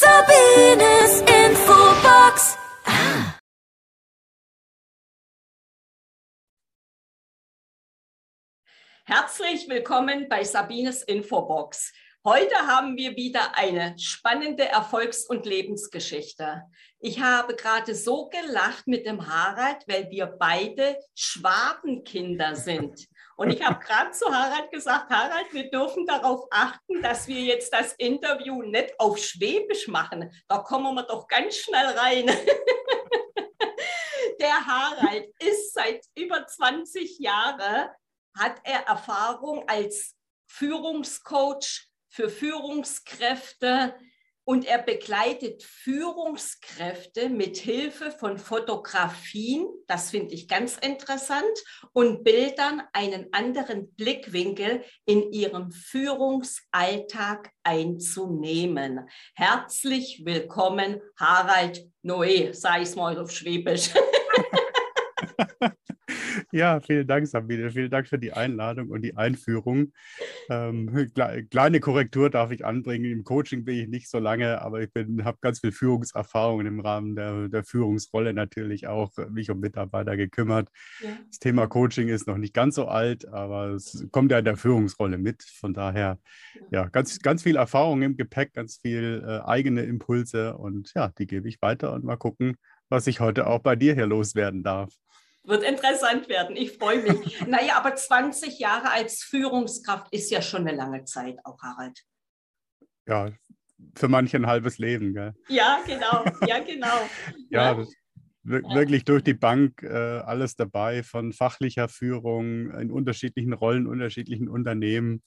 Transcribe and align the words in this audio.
Sabines 0.00 1.22
Infobox. 1.22 2.56
Herzlich 9.04 9.68
willkommen 9.68 10.28
bei 10.28 10.44
Sabines 10.44 11.02
Infobox. 11.02 11.92
Heute 12.24 12.54
haben 12.58 12.96
wir 12.96 13.16
wieder 13.16 13.56
eine 13.56 13.98
spannende 13.98 14.68
Erfolgs- 14.68 15.26
und 15.26 15.46
Lebensgeschichte. 15.46 16.62
Ich 17.00 17.20
habe 17.20 17.56
gerade 17.56 17.96
so 17.96 18.28
gelacht 18.28 18.86
mit 18.86 19.04
dem 19.04 19.26
Harald, 19.26 19.82
weil 19.88 20.08
wir 20.10 20.26
beide 20.26 20.96
Schwabenkinder 21.16 22.54
sind. 22.54 23.08
Und 23.38 23.50
ich 23.50 23.64
habe 23.64 23.78
gerade 23.78 24.10
zu 24.10 24.26
Harald 24.26 24.72
gesagt, 24.72 25.10
Harald, 25.10 25.52
wir 25.52 25.70
dürfen 25.70 26.04
darauf 26.06 26.48
achten, 26.50 27.00
dass 27.02 27.28
wir 27.28 27.40
jetzt 27.40 27.72
das 27.72 27.92
Interview 27.92 28.62
nicht 28.62 28.98
auf 28.98 29.16
Schwäbisch 29.16 29.86
machen. 29.86 30.32
Da 30.48 30.58
kommen 30.58 30.92
wir 30.96 31.04
doch 31.04 31.28
ganz 31.28 31.54
schnell 31.54 31.86
rein. 31.86 32.26
Der 34.40 34.66
Harald 34.66 35.28
ist 35.38 35.72
seit 35.72 36.04
über 36.16 36.48
20 36.48 37.20
Jahren, 37.20 37.90
hat 38.36 38.56
er 38.64 38.88
Erfahrung 38.88 39.68
als 39.68 40.16
Führungscoach 40.48 41.86
für 42.08 42.30
Führungskräfte, 42.30 43.94
und 44.48 44.64
er 44.64 44.78
begleitet 44.78 45.62
Führungskräfte 45.62 47.28
mit 47.28 47.58
Hilfe 47.58 48.10
von 48.10 48.38
Fotografien, 48.38 49.66
das 49.86 50.08
finde 50.08 50.32
ich 50.32 50.48
ganz 50.48 50.78
interessant, 50.78 51.44
und 51.92 52.24
Bildern 52.24 52.80
einen 52.94 53.26
anderen 53.32 53.92
Blickwinkel 53.92 54.84
in 55.04 55.32
ihrem 55.32 55.70
Führungsalltag 55.70 57.50
einzunehmen. 57.62 59.06
Herzlich 59.34 60.22
willkommen, 60.24 61.02
Harald 61.20 61.86
Noé, 62.02 62.54
sei 62.54 62.80
es 62.80 62.96
mal 62.96 63.18
auf 63.18 63.30
Schwäbisch. 63.30 63.90
Ja, 66.52 66.80
vielen 66.80 67.06
Dank, 67.06 67.26
Sabine. 67.26 67.70
Vielen 67.70 67.90
Dank 67.90 68.08
für 68.08 68.18
die 68.18 68.32
Einladung 68.32 68.88
und 68.88 69.02
die 69.02 69.16
Einführung. 69.16 69.92
Ähm, 70.50 71.10
kleine 71.50 71.80
Korrektur 71.80 72.30
darf 72.30 72.50
ich 72.50 72.64
anbringen. 72.64 73.04
Im 73.06 73.24
Coaching 73.24 73.64
bin 73.64 73.76
ich 73.76 73.88
nicht 73.88 74.10
so 74.10 74.18
lange, 74.18 74.60
aber 74.62 74.80
ich 74.80 74.90
habe 74.96 75.38
ganz 75.40 75.60
viel 75.60 75.72
Führungserfahrung 75.72 76.66
im 76.66 76.80
Rahmen 76.80 77.16
der, 77.16 77.48
der, 77.48 77.64
Führungsrolle 77.64 78.32
natürlich 78.32 78.86
auch 78.86 79.12
mich 79.30 79.50
um 79.50 79.60
Mitarbeiter 79.60 80.16
gekümmert. 80.16 80.68
Ja. 81.00 81.10
Das 81.28 81.38
Thema 81.38 81.66
Coaching 81.66 82.08
ist 82.08 82.26
noch 82.26 82.38
nicht 82.38 82.54
ganz 82.54 82.76
so 82.76 82.86
alt, 82.86 83.28
aber 83.28 83.70
es 83.70 84.06
kommt 84.10 84.30
ja 84.30 84.38
in 84.38 84.44
der 84.44 84.56
Führungsrolle 84.56 85.18
mit. 85.18 85.42
Von 85.42 85.74
daher, 85.74 86.18
ja, 86.70 86.88
ganz, 86.88 87.18
ganz 87.20 87.42
viel 87.42 87.56
Erfahrung 87.56 88.02
im 88.02 88.16
Gepäck, 88.16 88.54
ganz 88.54 88.78
viel 88.78 89.22
äh, 89.26 89.46
eigene 89.46 89.82
Impulse 89.82 90.56
und 90.56 90.92
ja, 90.94 91.08
die 91.18 91.26
gebe 91.26 91.48
ich 91.48 91.60
weiter 91.60 91.92
und 91.92 92.04
mal 92.04 92.16
gucken, 92.16 92.56
was 92.88 93.06
ich 93.06 93.20
heute 93.20 93.46
auch 93.46 93.60
bei 93.60 93.76
dir 93.76 93.94
hier 93.94 94.06
loswerden 94.06 94.62
darf. 94.62 94.92
Wird 95.48 95.62
interessant 95.62 96.28
werden. 96.28 96.56
Ich 96.56 96.76
freue 96.76 97.02
mich. 97.02 97.40
naja, 97.46 97.78
aber 97.78 97.96
20 97.96 98.58
Jahre 98.58 98.90
als 98.90 99.22
Führungskraft 99.22 100.12
ist 100.12 100.30
ja 100.30 100.42
schon 100.42 100.68
eine 100.68 100.76
lange 100.76 101.04
Zeit, 101.04 101.38
auch 101.44 101.62
Harald. 101.62 102.04
Ja, 103.06 103.30
für 103.96 104.08
manche 104.08 104.36
ein 104.36 104.46
halbes 104.46 104.76
Leben, 104.76 105.14
gell? 105.14 105.34
Ja, 105.48 105.80
genau. 105.86 106.24
Ja, 106.46 106.58
genau. 106.58 107.08
ja, 107.50 107.80
ja. 107.80 107.86
wirklich 108.42 109.06
durch 109.06 109.22
die 109.22 109.32
Bank 109.32 109.82
äh, 109.82 109.88
alles 110.18 110.54
dabei, 110.54 111.02
von 111.02 111.32
fachlicher 111.32 111.88
Führung 111.88 112.70
in 112.72 112.90
unterschiedlichen 112.90 113.54
Rollen, 113.54 113.86
unterschiedlichen 113.86 114.50
Unternehmen. 114.50 115.22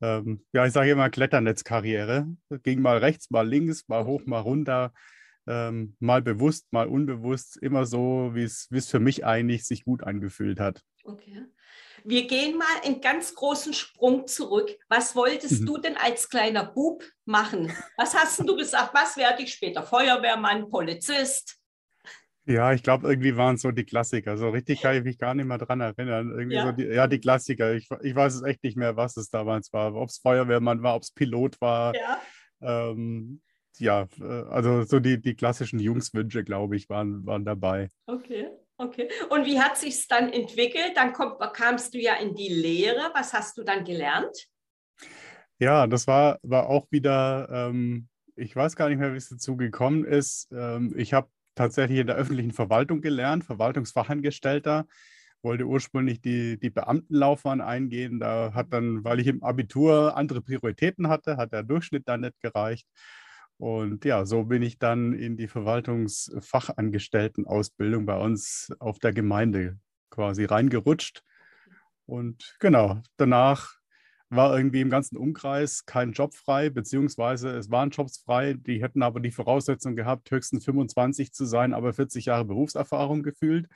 Ähm, 0.00 0.46
ja, 0.54 0.64
ich 0.64 0.72
sage 0.72 0.92
immer 0.92 1.10
Kletternetzkarriere. 1.10 2.26
Ging 2.62 2.80
mal 2.80 2.96
rechts, 2.96 3.28
mal 3.28 3.46
links, 3.46 3.86
mal 3.86 4.06
hoch, 4.06 4.24
mal 4.24 4.40
runter 4.40 4.94
ähm, 5.48 5.96
mal 5.98 6.22
bewusst, 6.22 6.66
mal 6.72 6.86
unbewusst, 6.86 7.56
immer 7.56 7.86
so, 7.86 8.30
wie 8.34 8.44
es 8.44 8.88
für 8.88 9.00
mich 9.00 9.24
eigentlich 9.24 9.66
sich 9.66 9.84
gut 9.84 10.04
angefühlt 10.04 10.60
hat. 10.60 10.82
Okay. 11.04 11.46
Wir 12.04 12.26
gehen 12.26 12.56
mal 12.56 12.66
einen 12.84 13.00
ganz 13.00 13.34
großen 13.34 13.72
Sprung 13.72 14.26
zurück. 14.26 14.70
Was 14.88 15.16
wolltest 15.16 15.62
mhm. 15.62 15.66
du 15.66 15.78
denn 15.78 15.96
als 15.96 16.28
kleiner 16.28 16.64
Bub 16.64 17.02
machen? 17.24 17.72
Was 17.96 18.14
hast 18.14 18.40
du 18.40 18.56
gesagt? 18.56 18.94
Was 18.94 19.16
werde 19.16 19.42
ich 19.42 19.52
später? 19.52 19.82
Feuerwehrmann, 19.82 20.68
Polizist? 20.68 21.58
Ja, 22.46 22.72
ich 22.72 22.82
glaube, 22.82 23.08
irgendwie 23.08 23.36
waren 23.36 23.56
es 23.56 23.62
so 23.62 23.72
die 23.72 23.84
Klassiker. 23.84 24.38
So 24.38 24.48
richtig 24.48 24.80
kann 24.80 24.96
ich 24.96 25.04
mich 25.04 25.18
gar 25.18 25.34
nicht 25.34 25.44
mehr 25.44 25.58
dran 25.58 25.80
erinnern. 25.80 26.30
Irgendwie 26.30 26.56
ja. 26.56 26.66
so 26.66 26.72
die, 26.72 26.84
ja, 26.84 27.06
die 27.06 27.20
Klassiker. 27.20 27.74
Ich, 27.74 27.88
ich 28.00 28.14
weiß 28.14 28.36
es 28.36 28.42
echt 28.42 28.62
nicht 28.62 28.76
mehr, 28.76 28.96
was 28.96 29.16
es 29.18 29.28
damals 29.28 29.72
war. 29.72 29.94
Ob 29.94 30.08
es 30.08 30.18
Feuerwehrmann 30.18 30.82
war, 30.82 30.94
ob 30.94 31.02
es 31.02 31.12
Pilot 31.12 31.60
war. 31.60 31.94
Ja. 31.94 32.20
Ähm, 32.62 33.42
ja, 33.78 34.08
äh, 34.20 34.24
also 34.24 34.82
so 34.82 35.00
die, 35.00 35.20
die 35.20 35.34
klassischen 35.34 35.78
Jungswünsche, 35.78 36.44
glaube 36.44 36.76
ich, 36.76 36.88
waren, 36.88 37.24
waren 37.26 37.44
dabei. 37.44 37.88
Okay, 38.06 38.48
okay. 38.76 39.08
Und 39.30 39.46
wie 39.46 39.60
hat 39.60 39.76
sich 39.76 40.06
dann 40.08 40.32
entwickelt? 40.32 40.92
Dann 40.96 41.12
komm, 41.12 41.34
kamst 41.52 41.94
du 41.94 41.98
ja 41.98 42.14
in 42.14 42.34
die 42.34 42.48
Lehre. 42.48 43.10
Was 43.14 43.32
hast 43.32 43.58
du 43.58 43.64
dann 43.64 43.84
gelernt? 43.84 44.48
Ja, 45.58 45.86
das 45.86 46.06
war, 46.06 46.38
war 46.42 46.68
auch 46.68 46.86
wieder, 46.90 47.48
ähm, 47.50 48.08
ich 48.36 48.54
weiß 48.54 48.76
gar 48.76 48.88
nicht 48.88 48.98
mehr, 48.98 49.12
wie 49.12 49.16
es 49.18 49.28
dazu 49.28 49.56
gekommen 49.56 50.04
ist. 50.04 50.48
Ähm, 50.52 50.94
ich 50.96 51.12
habe 51.12 51.28
tatsächlich 51.54 51.98
in 51.98 52.06
der 52.06 52.16
öffentlichen 52.16 52.52
Verwaltung 52.52 53.00
gelernt, 53.00 53.44
Verwaltungsfachangestellter 53.44 54.86
wollte 55.42 55.64
ursprünglich 55.64 56.20
die, 56.20 56.58
die 56.58 56.70
Beamtenlaufbahn 56.70 57.60
eingehen. 57.60 58.20
Da 58.20 58.52
hat 58.54 58.72
dann, 58.72 59.04
weil 59.04 59.20
ich 59.20 59.26
im 59.26 59.42
Abitur 59.42 60.16
andere 60.16 60.40
Prioritäten 60.42 61.08
hatte, 61.08 61.36
hat 61.36 61.52
der 61.52 61.62
Durchschnitt 61.62 62.08
dann 62.08 62.22
nicht 62.22 62.40
gereicht. 62.40 62.86
Und 63.58 64.04
ja, 64.04 64.24
so 64.24 64.44
bin 64.44 64.62
ich 64.62 64.78
dann 64.78 65.12
in 65.12 65.36
die 65.36 65.48
Verwaltungsfachangestelltenausbildung 65.48 68.06
bei 68.06 68.16
uns 68.16 68.72
auf 68.78 69.00
der 69.00 69.12
Gemeinde 69.12 69.80
quasi 70.10 70.44
reingerutscht. 70.44 71.24
Und 72.06 72.54
genau, 72.60 73.02
danach 73.16 73.78
war 74.30 74.56
irgendwie 74.56 74.80
im 74.80 74.90
ganzen 74.90 75.16
Umkreis 75.16 75.86
kein 75.86 76.12
Job 76.12 76.34
frei, 76.34 76.70
beziehungsweise 76.70 77.50
es 77.50 77.70
waren 77.70 77.90
Jobs 77.90 78.18
frei, 78.18 78.54
die 78.54 78.82
hätten 78.82 79.02
aber 79.02 79.20
die 79.20 79.32
Voraussetzung 79.32 79.96
gehabt, 79.96 80.30
höchstens 80.30 80.64
25 80.64 81.32
zu 81.32 81.44
sein, 81.44 81.74
aber 81.74 81.92
40 81.92 82.26
Jahre 82.26 82.44
Berufserfahrung 82.44 83.22
gefühlt. 83.22 83.68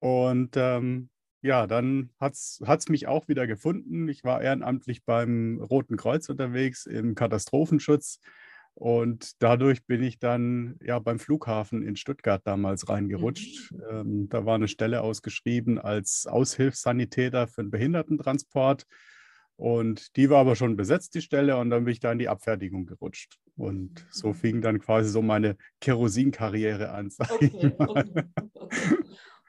Und 0.00 0.56
ähm, 0.56 1.08
ja, 1.44 1.66
dann 1.66 2.08
hat 2.18 2.32
es 2.32 2.88
mich 2.88 3.06
auch 3.06 3.28
wieder 3.28 3.46
gefunden. 3.46 4.08
Ich 4.08 4.24
war 4.24 4.40
ehrenamtlich 4.40 5.04
beim 5.04 5.60
Roten 5.60 5.98
Kreuz 5.98 6.30
unterwegs 6.30 6.86
im 6.86 7.14
Katastrophenschutz. 7.14 8.18
Und 8.72 9.42
dadurch 9.42 9.84
bin 9.84 10.02
ich 10.02 10.18
dann 10.18 10.78
ja 10.82 10.98
beim 10.98 11.18
Flughafen 11.18 11.82
in 11.82 11.96
Stuttgart 11.96 12.40
damals 12.46 12.88
reingerutscht. 12.88 13.72
Mhm. 13.72 13.82
Ähm, 13.90 14.28
da 14.30 14.46
war 14.46 14.54
eine 14.54 14.68
Stelle 14.68 15.02
ausgeschrieben 15.02 15.78
als 15.78 16.26
Aushilfssanitäter 16.26 17.46
für 17.46 17.62
den 17.62 17.70
Behindertentransport. 17.70 18.86
Und 19.56 20.16
die 20.16 20.30
war 20.30 20.40
aber 20.40 20.56
schon 20.56 20.76
besetzt, 20.76 21.14
die 21.14 21.20
Stelle, 21.20 21.58
und 21.58 21.68
dann 21.68 21.84
bin 21.84 21.92
ich 21.92 22.00
da 22.00 22.10
in 22.10 22.18
die 22.18 22.28
Abfertigung 22.28 22.86
gerutscht. 22.86 23.38
Und 23.54 24.06
so 24.10 24.28
mhm. 24.28 24.34
fing 24.34 24.62
dann 24.62 24.80
quasi 24.80 25.10
so 25.10 25.20
meine 25.20 25.58
Kerosinkarriere 25.80 26.90
an. 26.90 27.10
Okay, 27.18 27.74
okay, 27.78 28.24
okay. 28.56 28.96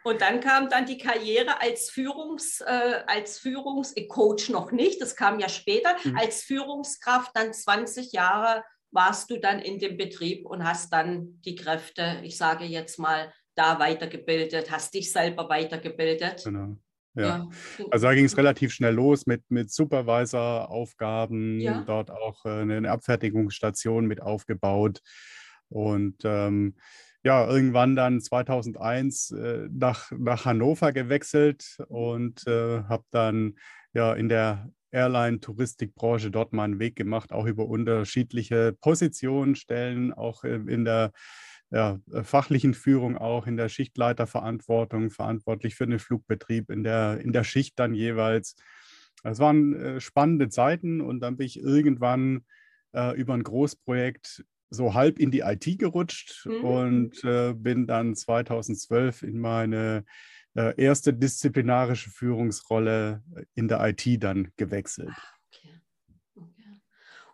Und 0.06 0.22
dann 0.22 0.40
kam 0.40 0.70
dann 0.70 0.86
die 0.86 1.00
Karriere 1.00 1.60
als 1.60 1.90
Führungs, 1.90 2.62
äh, 2.62 3.02
als 3.08 3.40
Führungscoach 3.40 4.50
noch 4.50 4.72
nicht, 4.72 5.02
das 5.02 5.16
kam 5.16 5.40
ja 5.40 5.50
später, 5.50 5.96
mhm. 6.04 6.16
als 6.16 6.44
Führungskraft 6.44 7.32
dann 7.34 7.52
20 7.52 8.12
Jahre 8.12 8.64
warst 8.92 9.32
du 9.32 9.40
dann 9.40 9.60
in 9.60 9.80
dem 9.80 9.98
Betrieb 9.98 10.46
und 10.46 10.64
hast 10.64 10.94
dann 10.94 11.42
die 11.42 11.56
Kräfte, 11.56 12.20
ich 12.22 12.38
sage 12.38 12.66
jetzt 12.66 13.00
mal, 13.00 13.34
da 13.56 13.80
weitergebildet, 13.80 14.70
hast 14.70 14.94
dich 14.94 15.12
selber 15.12 15.50
weitergebildet. 15.50 16.44
Genau. 16.44 16.78
Ja. 17.16 17.28
ja. 17.28 17.50
Also 17.90 18.06
da 18.06 18.14
ging 18.14 18.26
es 18.26 18.38
relativ 18.38 18.74
schnell 18.74 18.94
los 18.94 19.26
mit, 19.26 19.42
mit 19.50 19.72
Supervisor-Aufgaben, 19.72 21.60
ja. 21.60 21.84
dort 21.84 22.12
auch 22.12 22.46
äh, 22.46 22.62
eine 22.62 22.92
Abfertigungsstation 22.92 24.06
mit 24.06 24.22
aufgebaut. 24.22 25.00
Und 25.68 26.18
ähm, 26.26 26.76
ja, 27.26 27.50
irgendwann 27.50 27.96
dann 27.96 28.22
2001 28.22 29.32
äh, 29.32 29.68
nach, 29.72 30.12
nach 30.12 30.46
Hannover 30.46 30.94
gewechselt 30.94 31.78
und 31.88 32.46
äh, 32.46 32.84
habe 32.84 33.04
dann 33.10 33.56
ja 33.94 34.14
in 34.14 34.30
der 34.30 34.70
Airline-Touristikbranche 34.92 36.30
dort 36.30 36.54
meinen 36.54 36.78
Weg 36.78 36.96
gemacht, 36.96 37.34
auch 37.34 37.48
über 37.48 37.66
unterschiedliche 37.66 38.78
Positionen, 38.80 39.56
Stellen, 39.56 40.14
auch 40.14 40.44
in 40.44 40.86
der 40.86 41.12
ja, 41.72 42.00
fachlichen 42.22 42.76
Führung, 42.76 43.18
auch 43.18 43.48
in 43.48 43.58
der 43.58 43.70
Schichtleiterverantwortung, 43.70 45.10
verantwortlich 45.10 45.74
für 45.74 45.88
den 45.88 45.98
Flugbetrieb, 45.98 46.70
in 46.70 46.84
der, 46.84 47.20
in 47.22 47.34
der 47.34 47.44
Schicht 47.44 47.80
dann 47.80 47.96
jeweils. 47.96 48.56
Es 49.24 49.40
waren 49.40 49.74
äh, 49.74 50.00
spannende 50.00 50.50
Zeiten 50.50 51.02
und 51.02 51.22
dann 51.22 51.38
bin 51.38 51.48
ich 51.48 51.60
irgendwann 51.60 52.46
äh, 52.94 53.20
über 53.20 53.34
ein 53.34 53.44
Großprojekt 53.44 54.46
so 54.70 54.94
halb 54.94 55.20
in 55.20 55.32
die 55.32 55.42
IT 55.42 55.80
gerutscht 55.80 56.46
mhm. 56.46 56.64
und 56.64 57.24
äh, 57.24 57.54
bin 57.54 57.88
dann 57.88 58.16
2012 58.16 59.24
in 59.24 59.40
meine 59.40 60.06
äh, 60.56 60.74
erste 60.82 61.14
disziplinarische 61.14 62.10
Führungsrolle 62.10 63.24
in 63.54 63.68
der 63.68 63.82
IT 63.86 64.24
dann 64.24 64.52
gewechselt. 64.58 65.14
Okay. 65.50 65.82
Okay. 66.36 66.82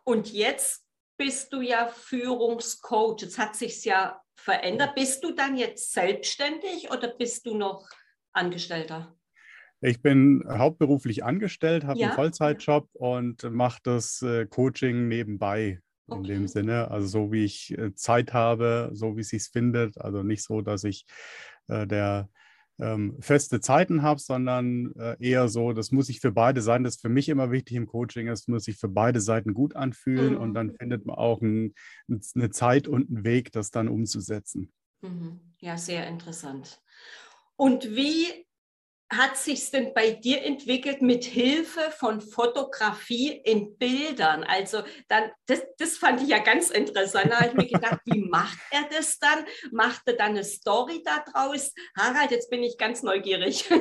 Und 0.04 0.32
jetzt 0.32 0.86
bist 1.18 1.54
du 1.54 1.62
ja 1.62 1.88
Führungscoach. 1.88 3.22
Jetzt 3.22 3.38
hat 3.38 3.56
sich 3.56 3.86
ja 3.86 4.22
verändert. 4.36 4.96
Bist 4.96 5.24
du 5.24 5.32
dann 5.32 5.56
jetzt 5.56 5.94
selbstständig 5.94 6.92
oder 6.92 7.10
bist 7.10 7.46
du 7.46 7.56
noch 7.56 7.88
Angestellter? 8.34 9.16
Ich 9.82 10.02
bin 10.02 10.44
hauptberuflich 10.48 11.24
angestellt, 11.24 11.86
habe 11.86 12.00
ja? 12.00 12.08
einen 12.08 12.16
Vollzeitjob 12.16 12.90
und 12.94 13.44
mache 13.52 13.80
das 13.84 14.22
äh, 14.22 14.46
Coaching 14.46 15.08
nebenbei 15.08 15.80
in 16.12 16.20
okay. 16.20 16.34
dem 16.34 16.48
Sinne. 16.48 16.92
Also 16.92 17.08
so 17.08 17.32
wie 17.32 17.46
ich 17.46 17.78
äh, 17.78 17.94
Zeit 17.94 18.34
habe, 18.34 18.90
so 18.94 19.18
wie 19.18 19.22
es 19.22 19.30
sich 19.30 19.44
findet. 19.44 20.00
Also 20.00 20.24
nicht 20.24 20.44
so, 20.44 20.62
dass 20.62 20.84
ich 20.84 21.06
äh, 21.68 21.88
der 21.88 22.30
ähm, 22.80 23.16
feste 23.20 23.62
Zeiten 23.62 24.02
habe, 24.02 24.20
sondern 24.20 24.94
äh, 24.96 25.16
eher 25.20 25.48
so, 25.48 25.72
das 25.72 25.92
muss 25.92 26.08
sich 26.08 26.20
für 26.20 26.32
beide 26.32 26.62
Seiten, 26.62 26.84
das 26.84 26.96
ist 26.96 27.02
für 27.02 27.10
mich 27.10 27.30
immer 27.30 27.52
wichtig 27.52 27.78
im 27.78 27.86
Coaching, 27.86 28.28
es 28.28 28.48
muss 28.48 28.64
sich 28.64 28.78
für 28.78 28.88
beide 28.88 29.22
Seiten 29.22 29.54
gut 29.54 29.76
anfühlen 29.76 30.34
mhm. 30.34 30.42
und 30.42 30.54
dann 30.56 30.74
findet 30.74 31.06
man 31.06 31.16
auch 31.16 31.42
ein, 31.42 31.76
eine 32.08 32.50
Zeit 32.50 32.88
und 32.88 33.10
einen 33.10 33.24
Weg, 33.24 33.52
das 33.52 33.70
dann 33.70 33.88
umzusetzen. 33.88 34.72
Mhm. 35.02 35.40
Ja, 35.60 35.78
sehr 35.78 36.08
interessant. 36.08 36.82
Und 37.56 37.96
wie 37.96 38.26
hat 39.12 39.38
sich 39.38 39.70
denn 39.72 39.94
bei 39.94 40.12
dir 40.12 40.44
entwickelt 40.44 41.02
mit 41.02 41.26
Hilfe 41.26 41.92
von 41.98 42.22
Fotografie 42.22 43.42
in 43.44 43.78
Bildern? 43.78 44.44
Also 44.44 44.80
dann, 45.10 45.24
das, 45.48 45.62
das 45.78 45.98
fand 45.98 46.22
ich 46.22 46.30
ja 46.30 46.40
ganz 46.40 46.70
interessant. 46.70 47.32
Da 47.32 47.42
habe 47.42 47.50
ich 47.50 47.54
mir 47.54 47.68
gedacht, 47.68 48.00
wie 48.06 48.22
macht 48.30 48.58
er 48.72 48.84
das 48.90 49.20
dann? 49.20 49.46
Macht 49.72 50.04
er 50.06 50.14
dann 50.14 50.32
eine 50.32 50.44
Story 50.44 51.04
daraus? 51.04 51.74
Harald, 51.98 52.32
jetzt 52.32 52.50
bin 52.50 52.64
ich 52.64 52.78
ganz 52.78 53.04
neugierig. 53.04 53.70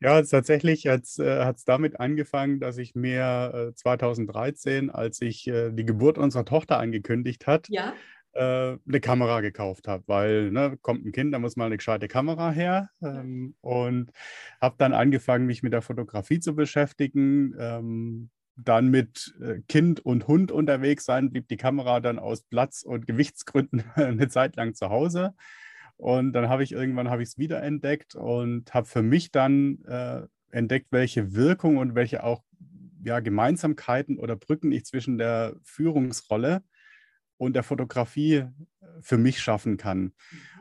Ja, 0.00 0.22
tatsächlich 0.22 0.86
hat 0.86 1.02
es 1.02 1.18
äh, 1.18 1.52
damit 1.66 2.00
angefangen, 2.00 2.60
dass 2.60 2.78
ich 2.78 2.94
mir 2.94 3.70
äh, 3.72 3.74
2013, 3.74 4.90
als 4.90 5.20
ich 5.20 5.46
äh, 5.48 5.70
die 5.72 5.84
Geburt 5.84 6.16
unserer 6.16 6.44
Tochter 6.44 6.78
angekündigt 6.78 7.46
hat, 7.46 7.66
ja 7.68 7.94
eine 8.38 9.00
Kamera 9.00 9.40
gekauft 9.40 9.88
habe, 9.88 10.04
weil 10.06 10.50
ne, 10.50 10.78
kommt 10.82 11.04
ein 11.04 11.12
Kind, 11.12 11.32
da 11.32 11.38
muss 11.38 11.56
mal 11.56 11.66
eine 11.66 11.76
gescheite 11.76 12.08
Kamera 12.08 12.50
her. 12.50 12.90
Ähm, 13.02 13.54
und 13.60 14.12
habe 14.60 14.76
dann 14.78 14.92
angefangen, 14.92 15.46
mich 15.46 15.62
mit 15.62 15.72
der 15.72 15.82
Fotografie 15.82 16.40
zu 16.40 16.54
beschäftigen. 16.54 17.54
Ähm, 17.58 18.30
dann 18.56 18.88
mit 18.88 19.34
äh, 19.40 19.60
Kind 19.68 20.00
und 20.00 20.28
Hund 20.28 20.50
unterwegs 20.50 21.04
sein, 21.04 21.30
blieb 21.30 21.48
die 21.48 21.58
Kamera 21.58 22.00
dann 22.00 22.18
aus 22.18 22.42
Platz- 22.42 22.82
und 22.82 23.06
Gewichtsgründen 23.06 23.84
eine 23.94 24.28
Zeit 24.28 24.56
lang 24.56 24.74
zu 24.74 24.88
Hause. 24.88 25.34
Und 25.96 26.32
dann 26.32 26.48
habe 26.48 26.62
ich 26.62 26.72
irgendwann 26.72 27.10
habe 27.10 27.22
ich 27.22 27.30
es 27.30 27.38
wiederentdeckt 27.38 28.14
und 28.14 28.72
habe 28.74 28.86
für 28.86 29.02
mich 29.02 29.30
dann 29.30 29.82
äh, 29.86 30.22
entdeckt, 30.50 30.88
welche 30.90 31.34
Wirkung 31.34 31.78
und 31.78 31.94
welche 31.94 32.24
auch 32.24 32.42
ja, 33.02 33.20
Gemeinsamkeiten 33.20 34.18
oder 34.18 34.36
Brücken 34.36 34.72
ich 34.72 34.84
zwischen 34.84 35.16
der 35.16 35.56
Führungsrolle 35.62 36.62
und 37.38 37.54
der 37.54 37.62
Fotografie 37.62 38.34
äh, 38.34 38.50
für 39.00 39.18
mich 39.18 39.40
schaffen 39.40 39.76
kann. 39.76 40.00
Mhm. 40.00 40.12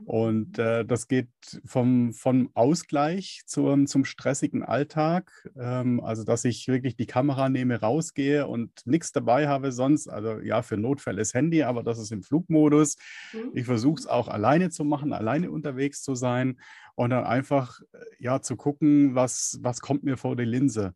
Und 0.05 0.59
äh, 0.59 0.85
das 0.85 1.07
geht 1.07 1.29
vom, 1.65 2.13
vom 2.13 2.49
Ausgleich 2.53 3.41
zum, 3.45 3.87
zum 3.87 4.05
stressigen 4.05 4.63
Alltag, 4.63 5.31
ähm, 5.57 5.99
also 6.01 6.23
dass 6.23 6.45
ich 6.45 6.67
wirklich 6.67 6.95
die 6.95 7.07
Kamera 7.07 7.49
nehme, 7.49 7.79
rausgehe 7.79 8.47
und 8.47 8.71
nichts 8.85 9.11
dabei 9.11 9.47
habe 9.47 9.71
sonst. 9.71 10.07
Also 10.07 10.39
ja, 10.41 10.61
für 10.61 10.77
Notfälle 10.77 11.21
ist 11.21 11.33
Handy, 11.33 11.63
aber 11.63 11.83
das 11.83 11.97
ist 11.97 12.11
im 12.11 12.23
Flugmodus. 12.23 12.97
Mhm. 13.33 13.51
Ich 13.53 13.65
versuche 13.65 13.99
es 13.99 14.07
auch 14.07 14.27
alleine 14.27 14.69
zu 14.69 14.83
machen, 14.83 15.13
alleine 15.13 15.49
unterwegs 15.49 16.03
zu 16.03 16.13
sein 16.15 16.59
und 16.95 17.09
dann 17.09 17.23
einfach 17.23 17.79
äh, 17.93 17.97
ja 18.19 18.41
zu 18.41 18.55
gucken, 18.55 19.15
was, 19.15 19.59
was 19.61 19.81
kommt 19.81 20.03
mir 20.03 20.17
vor 20.17 20.35
die 20.35 20.45
Linse. 20.45 20.93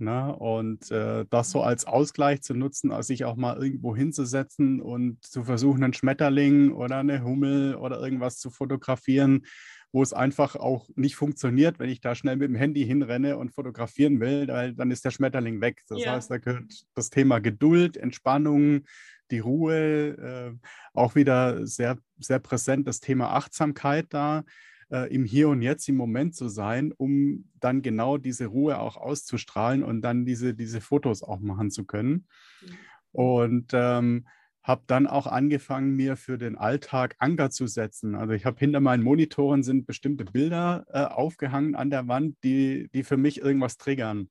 Ne? 0.00 0.34
Und 0.34 0.90
äh, 0.90 1.24
das 1.30 1.50
so 1.50 1.62
als 1.62 1.84
Ausgleich 1.84 2.42
zu 2.42 2.54
nutzen, 2.54 2.90
als 2.90 3.08
sich 3.08 3.24
auch 3.24 3.36
mal 3.36 3.62
irgendwo 3.62 3.94
hinzusetzen 3.94 4.80
und 4.80 5.24
zu 5.24 5.44
versuchen, 5.44 5.84
einen 5.84 5.92
Schmetterling 5.92 6.72
oder 6.72 6.98
eine 6.98 7.22
Hummel 7.22 7.74
oder 7.74 8.00
irgendwas 8.00 8.38
zu 8.38 8.50
fotografieren, 8.50 9.44
wo 9.92 10.02
es 10.02 10.12
einfach 10.12 10.56
auch 10.56 10.88
nicht 10.94 11.16
funktioniert, 11.16 11.78
wenn 11.78 11.90
ich 11.90 12.00
da 12.00 12.14
schnell 12.14 12.36
mit 12.36 12.48
dem 12.48 12.54
Handy 12.54 12.84
hinrenne 12.84 13.36
und 13.36 13.50
fotografieren 13.50 14.20
will, 14.20 14.48
weil 14.48 14.74
dann 14.74 14.90
ist 14.90 15.04
der 15.04 15.10
Schmetterling 15.10 15.60
weg. 15.60 15.82
Das 15.88 16.02
ja. 16.02 16.12
heißt, 16.12 16.30
da 16.30 16.38
gehört 16.38 16.72
das 16.94 17.10
Thema 17.10 17.40
Geduld, 17.40 17.96
Entspannung, 17.96 18.82
die 19.30 19.40
Ruhe, 19.40 20.16
äh, 20.16 20.52
auch 20.94 21.14
wieder 21.14 21.66
sehr, 21.66 21.98
sehr 22.18 22.38
präsent 22.38 22.86
das 22.86 23.00
Thema 23.00 23.30
Achtsamkeit 23.30 24.06
da 24.10 24.44
äh, 24.90 25.12
im 25.12 25.24
Hier 25.24 25.48
und 25.48 25.62
Jetzt, 25.62 25.88
im 25.88 25.96
Moment 25.96 26.34
zu 26.34 26.48
sein, 26.48 26.92
um 26.92 27.50
dann 27.60 27.82
genau 27.82 28.18
diese 28.18 28.46
Ruhe 28.46 28.78
auch 28.78 28.96
auszustrahlen 28.96 29.82
und 29.82 30.02
dann 30.02 30.24
diese, 30.24 30.54
diese 30.54 30.80
Fotos 30.80 31.22
auch 31.22 31.40
machen 31.40 31.70
zu 31.70 31.84
können. 31.84 32.26
Mhm. 32.62 32.68
Und 33.12 33.70
ähm, 33.72 34.26
habe 34.62 34.82
dann 34.86 35.06
auch 35.06 35.26
angefangen, 35.26 35.96
mir 35.96 36.16
für 36.16 36.38
den 36.38 36.56
Alltag 36.56 37.16
Anker 37.18 37.50
zu 37.50 37.66
setzen. 37.66 38.14
Also 38.14 38.34
ich 38.34 38.44
habe 38.44 38.58
hinter 38.58 38.80
meinen 38.80 39.02
Monitoren 39.02 39.62
sind 39.62 39.86
bestimmte 39.86 40.24
Bilder 40.24 40.86
äh, 40.92 41.04
aufgehangen 41.04 41.74
an 41.74 41.90
der 41.90 42.08
Wand, 42.08 42.36
die, 42.44 42.88
die 42.92 43.02
für 43.02 43.16
mich 43.16 43.40
irgendwas 43.40 43.78
triggern. 43.78 44.28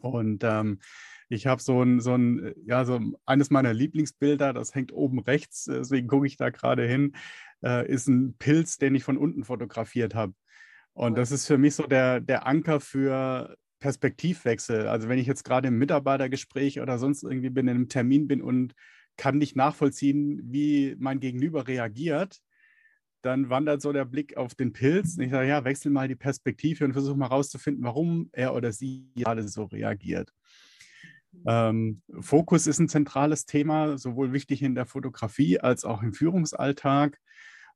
Und 0.00 0.42
ähm, 0.44 0.78
ich 1.32 1.46
habe 1.46 1.62
so 1.62 1.82
ein, 1.82 2.00
so 2.00 2.14
ein, 2.14 2.54
ja, 2.66 2.84
so 2.84 3.00
eines 3.26 3.50
meiner 3.50 3.72
Lieblingsbilder, 3.72 4.52
das 4.52 4.74
hängt 4.74 4.92
oben 4.92 5.20
rechts, 5.20 5.64
deswegen 5.64 6.08
gucke 6.08 6.26
ich 6.26 6.36
da 6.36 6.50
gerade 6.50 6.86
hin 6.86 7.14
äh, 7.62 7.88
ist 7.88 8.08
ein 8.08 8.34
Pilz, 8.38 8.78
den 8.78 8.94
ich 8.94 9.04
von 9.04 9.16
unten 9.16 9.44
fotografiert 9.44 10.14
habe. 10.14 10.34
Und 10.92 11.16
das 11.16 11.30
ist 11.30 11.46
für 11.46 11.58
mich 11.58 11.74
so 11.74 11.86
der, 11.86 12.20
der 12.20 12.46
Anker 12.46 12.80
für 12.80 13.56
Perspektivwechsel. 13.80 14.86
Also 14.88 15.08
wenn 15.08 15.18
ich 15.18 15.26
jetzt 15.26 15.44
gerade 15.44 15.68
im 15.68 15.78
Mitarbeitergespräch 15.78 16.80
oder 16.80 16.98
sonst 16.98 17.22
irgendwie 17.22 17.50
bin, 17.50 17.68
in 17.68 17.76
einem 17.76 17.88
Termin 17.88 18.28
bin 18.28 18.42
und 18.42 18.74
kann 19.16 19.38
nicht 19.38 19.56
nachvollziehen, 19.56 20.40
wie 20.44 20.96
mein 20.98 21.20
Gegenüber 21.20 21.66
reagiert, 21.66 22.40
dann 23.22 23.50
wandert 23.50 23.80
so 23.80 23.92
der 23.92 24.04
Blick 24.04 24.36
auf 24.36 24.54
den 24.54 24.72
Pilz. 24.72 25.16
Und 25.16 25.24
ich 25.24 25.30
sage, 25.30 25.48
ja, 25.48 25.64
wechsel 25.64 25.92
mal 25.92 26.08
die 26.08 26.16
Perspektive 26.16 26.84
und 26.84 26.92
versuche 26.92 27.16
mal 27.16 27.26
rauszufinden, 27.26 27.84
warum 27.84 28.28
er 28.32 28.54
oder 28.54 28.72
sie 28.72 29.06
gerade 29.14 29.46
so 29.46 29.64
reagiert. 29.64 30.32
Ähm, 31.46 32.02
Fokus 32.20 32.66
ist 32.66 32.78
ein 32.78 32.88
zentrales 32.88 33.46
Thema, 33.46 33.98
sowohl 33.98 34.32
wichtig 34.32 34.62
in 34.62 34.74
der 34.74 34.86
Fotografie 34.86 35.58
als 35.60 35.84
auch 35.84 36.02
im 36.02 36.12
Führungsalltag. 36.12 37.18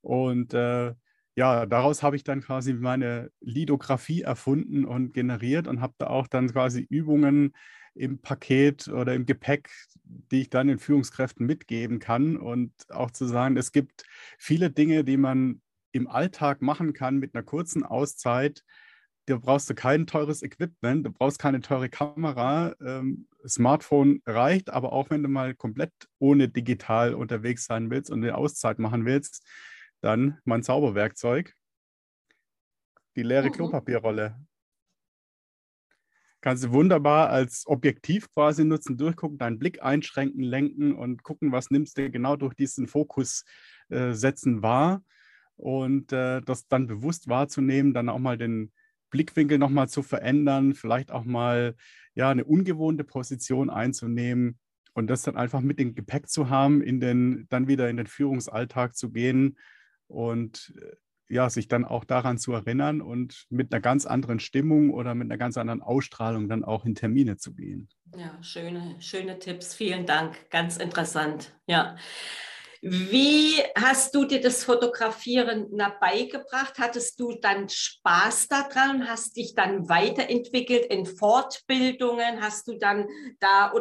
Und 0.01 0.55
äh, 0.55 0.95
ja, 1.37 1.67
daraus 1.67 2.03
habe 2.03 2.17
ich 2.17 2.25
dann 2.25 2.41
quasi 2.41 2.73
meine 2.73 3.31
Lidografie 3.41 4.23
erfunden 4.23 4.85
und 4.85 5.13
generiert 5.13 5.69
und 5.69 5.81
habe 5.81 5.95
da 5.99 6.07
auch 6.07 6.27
dann 6.27 6.51
quasi 6.51 6.87
Übungen 6.89 7.55
im 7.95 8.21
Paket 8.21 8.89
oder 8.89 9.15
im 9.15 9.27
Gepäck, 9.27 9.71
die 10.05 10.43
ich 10.43 10.51
dann 10.51 10.69
den 10.69 10.79
Führungskräften 10.79 11.47
mitgeben 11.47 11.99
kann. 11.99 12.37
Und 12.37 12.73
auch 12.91 13.11
zu 13.11 13.27
sagen, 13.27 13.57
es 13.57 13.73
gibt 13.73 14.05
viele 14.39 14.71
Dinge, 14.71 15.05
die 15.05 15.17
man 15.17 15.61
im 15.93 16.09
Alltag 16.09 16.63
machen 16.63 16.93
kann 16.93 17.17
mit 17.17 17.35
einer 17.35 17.45
kurzen 17.45 17.83
Auszeit. 17.83 18.63
Da 19.27 19.37
brauchst 19.39 19.69
du 19.69 19.75
kein 19.75 20.07
teures 20.07 20.43
Equipment, 20.43 21.05
du 21.05 21.11
brauchst 21.11 21.41
keine 21.41 21.61
teure 21.61 21.89
Kamera. 21.89 22.77
Ähm, 22.81 23.27
Smartphone 23.47 24.23
reicht, 24.25 24.71
aber 24.71 24.93
auch 24.93 25.11
wenn 25.11 25.23
du 25.23 25.29
mal 25.29 25.55
komplett 25.55 25.93
ohne 26.19 26.49
digital 26.49 27.15
unterwegs 27.15 27.65
sein 27.67 27.91
willst 27.91 28.11
und 28.11 28.23
eine 28.23 28.37
Auszeit 28.37 28.79
machen 28.79 29.05
willst, 29.05 29.45
dann 30.01 30.39
mein 30.45 30.63
Zauberwerkzeug, 30.63 31.55
die 33.17 33.23
leere 33.23 33.49
mhm. 33.49 33.53
Klopapierrolle. 33.53 34.37
Kannst 36.41 36.63
du 36.63 36.71
wunderbar 36.71 37.31
als 37.31 37.67
Objektiv 37.67 38.33
quasi 38.33 38.65
nutzen, 38.65 38.97
durchgucken, 38.97 39.39
deinen 39.39 39.59
Blick 39.59 39.83
einschränken, 39.83 40.43
lenken 40.43 40.95
und 40.95 41.25
gucken, 41.25 41.51
was 41.51 41.73
nimmst 41.73 41.99
du 41.99 42.09
genau 42.09 42.37
durch 42.37 42.55
diesen 42.55 42.87
Fokus 42.87 43.45
äh, 43.89 44.13
setzen 44.13 44.63
wahr 44.63 45.03
und 45.57 46.13
äh, 46.13 46.43
das 46.43 46.69
dann 46.69 46.87
bewusst 46.87 47.27
wahrzunehmen, 47.27 47.95
dann 47.95 48.09
auch 48.09 48.21
mal 48.21 48.39
den 48.39 48.71
Blickwinkel 49.11 49.59
nochmal 49.59 49.89
zu 49.89 50.03
verändern, 50.03 50.75
vielleicht 50.75 51.11
auch 51.11 51.25
mal 51.25 51.75
ja, 52.15 52.31
eine 52.31 52.45
ungewohnte 52.45 53.05
Position 53.05 53.71
einzunehmen 53.71 54.59
und 54.95 55.09
das 55.09 55.23
dann 55.23 55.37
einfach 55.37 55.61
mit 55.61 55.79
dem 55.79 55.95
Gepäck 55.95 56.29
zu 56.29 56.49
haben, 56.49 56.83
in 56.83 57.01
den, 57.01 57.47
dann 57.51 57.69
wieder 57.69 57.89
in 57.91 57.99
den 57.99 58.07
Führungsalltag 58.07 58.97
zu 58.97 59.11
gehen 59.11 59.59
und 60.07 60.75
äh, 60.81 60.97
ja, 61.29 61.51
sich 61.51 61.69
dann 61.69 61.85
auch 61.85 62.05
daran 62.05 62.39
zu 62.39 62.53
erinnern 62.53 63.01
und 63.01 63.47
mit 63.51 63.73
einer 63.73 63.81
ganz 63.81 64.07
anderen 64.07 64.39
Stimmung 64.39 64.91
oder 64.91 65.15
mit 65.15 65.27
einer 65.27 65.39
ganz 65.39 65.57
anderen 65.57 65.83
Ausstrahlung 65.83 66.49
dann 66.49 66.65
auch 66.65 66.85
in 66.85 66.95
Termine 66.95 67.37
zu 67.37 67.55
gehen. 67.55 67.89
Ja, 68.17 68.41
schöne, 68.43 68.97
schöne 69.01 69.39
Tipps. 69.39 69.75
Vielen 69.75 70.07
Dank. 70.07 70.49
Ganz 70.51 70.77
interessant. 70.77 71.53
Ja. 71.67 71.97
Wie 72.89 73.61
hast 73.77 74.15
du 74.15 74.27
dir 74.27 74.41
das 74.41 74.63
Fotografieren 74.63 75.77
beigebracht? 76.01 76.75
Hattest 76.79 77.19
du 77.19 77.33
dann 77.33 77.69
Spaß 77.69 78.47
daran? 78.47 79.09
Hast 79.09 79.37
dich 79.37 79.57
dann 79.57 79.89
weiterentwickelt 79.89 80.87
in 80.87 81.05
Fortbildungen? 81.05 82.41
Hast 82.41 82.69
du 82.69 82.79
dann 82.79 83.09
da 83.41 83.73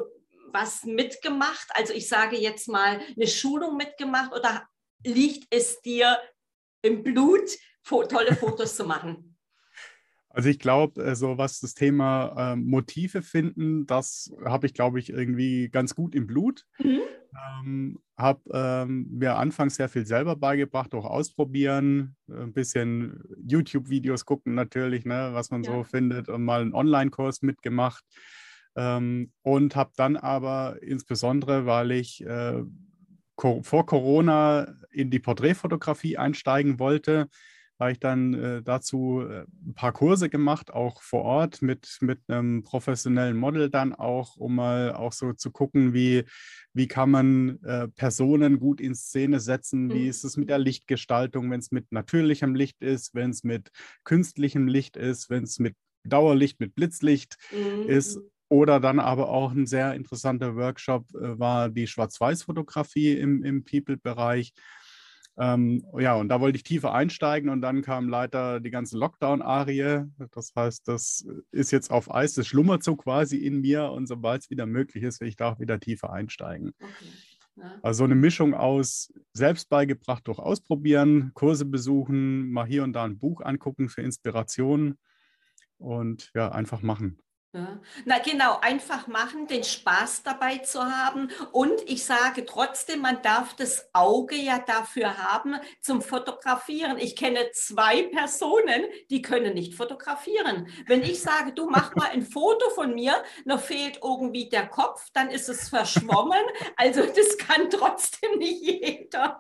was 0.48 0.86
mitgemacht? 0.86 1.68
Also 1.76 1.94
ich 1.94 2.10
sage 2.10 2.36
jetzt 2.36 2.68
mal 2.68 3.00
eine 3.16 3.28
Schulung 3.28 3.78
mitgemacht 3.78 4.32
oder 4.34 4.68
liegt 5.04 5.54
es 5.54 5.80
dir 5.82 6.18
im 6.82 7.04
Blut, 7.04 7.52
tolle 7.84 8.36
Fotos 8.36 8.76
zu 8.76 8.86
machen? 8.86 9.35
Also 10.36 10.50
ich 10.50 10.60
glaube, 10.60 11.02
äh, 11.02 11.16
so 11.16 11.38
was 11.38 11.62
das 11.62 11.76
Thema 11.76 12.52
äh, 12.54 12.56
Motive 12.58 13.22
finden, 13.22 13.88
das 13.88 14.34
habe 14.44 14.68
ich, 14.68 14.74
glaube 14.74 15.00
ich, 15.00 15.10
irgendwie 15.10 15.70
ganz 15.70 15.96
gut 15.96 16.14
im 16.14 16.28
Blut. 16.28 16.66
Mhm. 16.78 17.00
Ähm, 17.64 18.00
habe 18.18 18.42
ähm, 18.54 19.08
mir 19.12 19.38
anfangs 19.38 19.76
sehr 19.76 19.88
viel 19.88 20.06
selber 20.06 20.36
beigebracht, 20.36 20.94
auch 20.94 21.06
ausprobieren, 21.06 22.18
ein 22.30 22.52
bisschen 22.52 23.24
YouTube-Videos 23.48 24.26
gucken 24.26 24.56
natürlich, 24.56 25.06
ne, 25.06 25.30
was 25.32 25.52
man 25.52 25.64
ja. 25.64 25.72
so 25.72 25.84
findet 25.84 26.28
und 26.28 26.44
mal 26.44 26.62
einen 26.62 26.74
Online-Kurs 26.74 27.42
mitgemacht. 27.42 28.04
Ähm, 28.76 29.32
und 29.42 29.78
habe 29.78 29.92
dann 29.96 30.18
aber 30.18 30.80
insbesondere, 30.82 31.66
weil 31.66 31.92
ich 31.92 32.26
äh, 32.26 32.62
vor 33.38 33.86
Corona 33.86 34.76
in 34.92 35.10
die 35.10 35.20
Porträtfotografie 35.20 36.18
einsteigen 36.18 36.78
wollte, 36.78 37.30
habe 37.80 37.92
ich 37.92 38.00
dann 38.00 38.34
äh, 38.34 38.62
dazu 38.64 39.22
äh, 39.22 39.46
ein 39.66 39.74
paar 39.76 39.92
Kurse 39.92 40.30
gemacht, 40.30 40.72
auch 40.72 41.02
vor 41.02 41.24
Ort 41.24 41.62
mit, 41.62 41.98
mit 42.02 42.20
einem 42.28 42.64
professionellen 42.64 43.36
Model 43.36 43.70
dann 43.70 43.94
auch, 43.94 44.38
um 44.38 44.56
mal 44.56 44.94
auch 44.94 45.12
so 45.12 45.34
zu 45.34 45.52
gucken, 45.52 45.94
wie, 45.94 46.24
wie 46.74 46.88
kann 46.88 47.12
man 47.12 47.62
äh, 47.64 47.88
Personen 47.90 48.60
gut 48.60 48.80
in 48.80 48.96
Szene 48.96 49.40
setzen, 49.40 49.92
wie 49.92 50.04
mhm. 50.04 50.10
ist 50.10 50.24
es 50.24 50.38
mit 50.38 50.50
der 50.50 50.60
Lichtgestaltung, 50.60 51.52
wenn 51.52 51.60
es 51.60 51.72
mit 51.72 51.92
natürlichem 51.92 52.56
Licht 52.56 52.82
ist, 52.82 53.14
wenn 53.14 53.32
es 53.32 53.44
mit 53.44 53.72
künstlichem 54.06 54.68
Licht 54.68 54.96
ist, 54.96 55.30
wenn 55.30 55.44
es 55.44 55.60
mit 55.60 55.76
Dauerlicht, 56.06 56.60
mit 56.60 56.76
Blitzlicht 56.76 57.38
mhm. 57.52 57.90
ist. 57.90 58.20
Oder 58.48 58.80
dann 58.80 59.00
aber 59.00 59.30
auch 59.30 59.52
ein 59.52 59.66
sehr 59.66 59.96
interessanter 59.96 60.56
Workshop 60.56 61.08
äh, 61.16 61.38
war 61.40 61.70
die 61.70 61.88
Schwarz-Weiß-Fotografie 61.88 63.14
im, 63.18 63.44
im 63.44 63.66
People-Bereich 63.66 64.54
ähm, 65.38 65.86
ja, 65.98 66.16
und 66.16 66.30
da 66.30 66.40
wollte 66.40 66.56
ich 66.56 66.64
tiefer 66.64 66.94
einsteigen 66.94 67.50
und 67.50 67.62
dann 67.62 67.82
kam 67.82 68.08
leider 68.08 68.60
die 68.60 68.72
ganze 68.72 68.98
Lockdown-Arie. 68.98 70.06
Das 70.32 70.54
heißt, 70.56 70.88
das 70.88 71.26
ist 71.52 71.72
jetzt 71.72 71.92
auf 71.92 72.14
Eis, 72.14 72.34
das 72.34 72.48
schlummert 72.48 72.84
so 72.84 72.96
quasi 72.96 73.38
in 73.38 73.62
mir 73.62 73.92
und 73.92 74.08
sobald 74.08 74.44
es 74.44 74.50
wieder 74.50 74.66
möglich 74.66 75.04
ist, 75.04 75.20
will 75.20 75.28
ich 75.28 75.36
da 75.36 75.52
auch 75.52 75.60
wieder 75.60 75.80
tiefer 75.80 76.12
einsteigen. 76.12 76.74
Okay. 76.80 77.12
Ja. 77.58 77.80
Also 77.82 78.00
so 78.00 78.04
eine 78.04 78.16
Mischung 78.16 78.54
aus 78.54 79.14
selbst 79.34 79.70
beigebracht 79.70 80.28
durch 80.28 80.40
Ausprobieren, 80.40 81.32
Kurse 81.34 81.66
besuchen, 81.66 82.52
mal 82.52 82.66
hier 82.66 82.84
und 82.84 82.94
da 82.94 83.04
ein 83.04 83.18
Buch 83.18 83.42
angucken 83.42 83.88
für 83.88 84.02
Inspiration 84.02 84.98
und 85.78 86.32
ja, 86.34 86.52
einfach 86.52 86.82
machen. 86.82 87.18
Ja. 87.56 87.80
Na 88.04 88.20
genau, 88.20 88.60
einfach 88.60 89.08
machen, 89.08 89.48
den 89.48 89.64
Spaß 89.64 90.24
dabei 90.24 90.58
zu 90.58 90.84
haben. 90.84 91.30
Und 91.54 91.82
ich 91.88 92.04
sage 92.04 92.46
trotzdem, 92.46 93.00
man 93.00 93.22
darf 93.22 93.56
das 93.56 93.90
Auge 93.94 94.36
ja 94.36 94.60
dafür 94.60 95.18
haben 95.18 95.56
zum 95.80 96.02
Fotografieren. 96.02 96.98
Ich 96.98 97.16
kenne 97.16 97.52
zwei 97.54 98.04
Personen, 98.04 98.84
die 99.10 99.22
können 99.22 99.54
nicht 99.54 99.74
fotografieren. 99.74 100.68
Wenn 100.86 101.02
ich 101.02 101.22
sage, 101.22 101.54
du 101.54 101.70
mach 101.70 101.96
mal 101.96 102.10
ein 102.10 102.24
Foto 102.24 102.70
von 102.72 102.94
mir, 102.94 103.24
noch 103.46 103.62
fehlt 103.62 104.02
irgendwie 104.04 104.50
der 104.50 104.68
Kopf, 104.68 105.08
dann 105.14 105.30
ist 105.30 105.48
es 105.48 105.70
verschwommen. 105.70 106.36
Also 106.78 107.02
das 107.06 107.38
kann 107.38 107.70
trotzdem 107.70 108.38
nicht 108.38 108.62
jeder. 108.62 109.40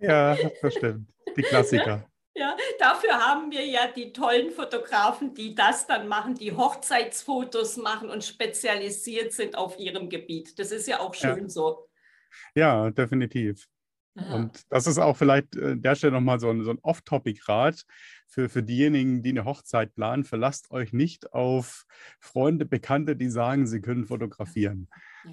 Ja, 0.00 0.36
das 0.60 0.74
stimmt. 0.74 1.08
Die 1.36 1.42
Klassiker. 1.42 2.04
Ja, 2.36 2.56
dafür 2.80 3.12
haben 3.12 3.52
wir 3.52 3.64
ja 3.64 3.86
die 3.86 4.12
tollen 4.12 4.50
Fotografen, 4.50 5.34
die 5.34 5.54
das 5.54 5.86
dann 5.86 6.08
machen, 6.08 6.34
die 6.34 6.52
Hochzeitsfotos 6.52 7.76
machen 7.76 8.10
und 8.10 8.24
spezialisiert 8.24 9.32
sind 9.32 9.56
auf 9.56 9.78
ihrem 9.78 10.08
Gebiet. 10.08 10.58
Das 10.58 10.72
ist 10.72 10.88
ja 10.88 10.98
auch 10.98 11.14
schön 11.14 11.44
ja. 11.44 11.48
so. 11.48 11.88
Ja, 12.56 12.90
definitiv. 12.90 13.66
Aha. 14.16 14.34
Und 14.36 14.62
das 14.68 14.86
ist 14.86 14.98
auch 14.98 15.16
vielleicht 15.16 15.56
an 15.56 15.82
der 15.82 15.94
Stelle 15.94 16.12
nochmal 16.12 16.38
so 16.38 16.50
ein, 16.50 16.62
so 16.62 16.70
ein 16.70 16.78
Off-Topic-Rat 16.82 17.84
für, 18.28 18.48
für 18.48 18.62
diejenigen, 18.62 19.22
die 19.22 19.30
eine 19.30 19.44
Hochzeit 19.44 19.94
planen. 19.94 20.24
Verlasst 20.24 20.70
euch 20.70 20.92
nicht 20.92 21.32
auf 21.32 21.84
Freunde, 22.20 22.64
Bekannte, 22.64 23.16
die 23.16 23.28
sagen, 23.28 23.66
sie 23.66 23.80
können 23.80 24.06
fotografieren. 24.06 24.88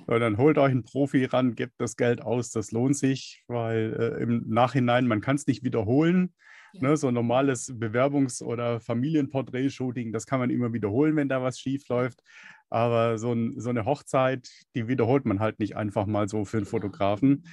Ja. 0.08 0.20
Dann 0.20 0.38
holt 0.38 0.58
euch 0.58 0.72
einen 0.72 0.84
Profi 0.84 1.26
ran, 1.26 1.56
gebt 1.56 1.74
das 1.80 1.96
Geld 1.96 2.22
aus, 2.22 2.50
das 2.50 2.72
lohnt 2.72 2.98
sich, 2.98 3.44
weil 3.48 3.96
äh, 4.00 4.24
im 4.24 4.48
Nachhinein, 4.48 5.08
man 5.08 5.22
kann 5.22 5.36
es 5.36 5.48
nicht 5.48 5.64
wiederholen. 5.64 6.34
Ne, 6.74 6.96
so 6.96 7.08
ein 7.08 7.14
normales 7.14 7.70
Bewerbungs- 7.70 8.42
oder 8.42 8.80
Familienporträt-Shooting, 8.80 10.12
das 10.12 10.26
kann 10.26 10.40
man 10.40 10.50
immer 10.50 10.74
wiederholen, 10.74 11.16
wenn 11.16 11.30
da 11.30 11.42
was 11.42 11.60
schief 11.60 11.88
läuft. 11.90 12.22
Aber 12.70 13.18
so, 13.18 13.34
ein, 13.34 13.60
so, 13.60 13.70
eine 13.70 13.86
Hochzeit, 13.86 14.50
die 14.76 14.88
wiederholt 14.88 15.26
man 15.26 15.40
halt 15.40 15.60
nicht 15.60 15.76
einfach 15.76 16.06
mal 16.06 16.30
so 16.30 16.46
für 16.46 16.58
einen 16.58 16.66
Fotografen. 16.66 17.44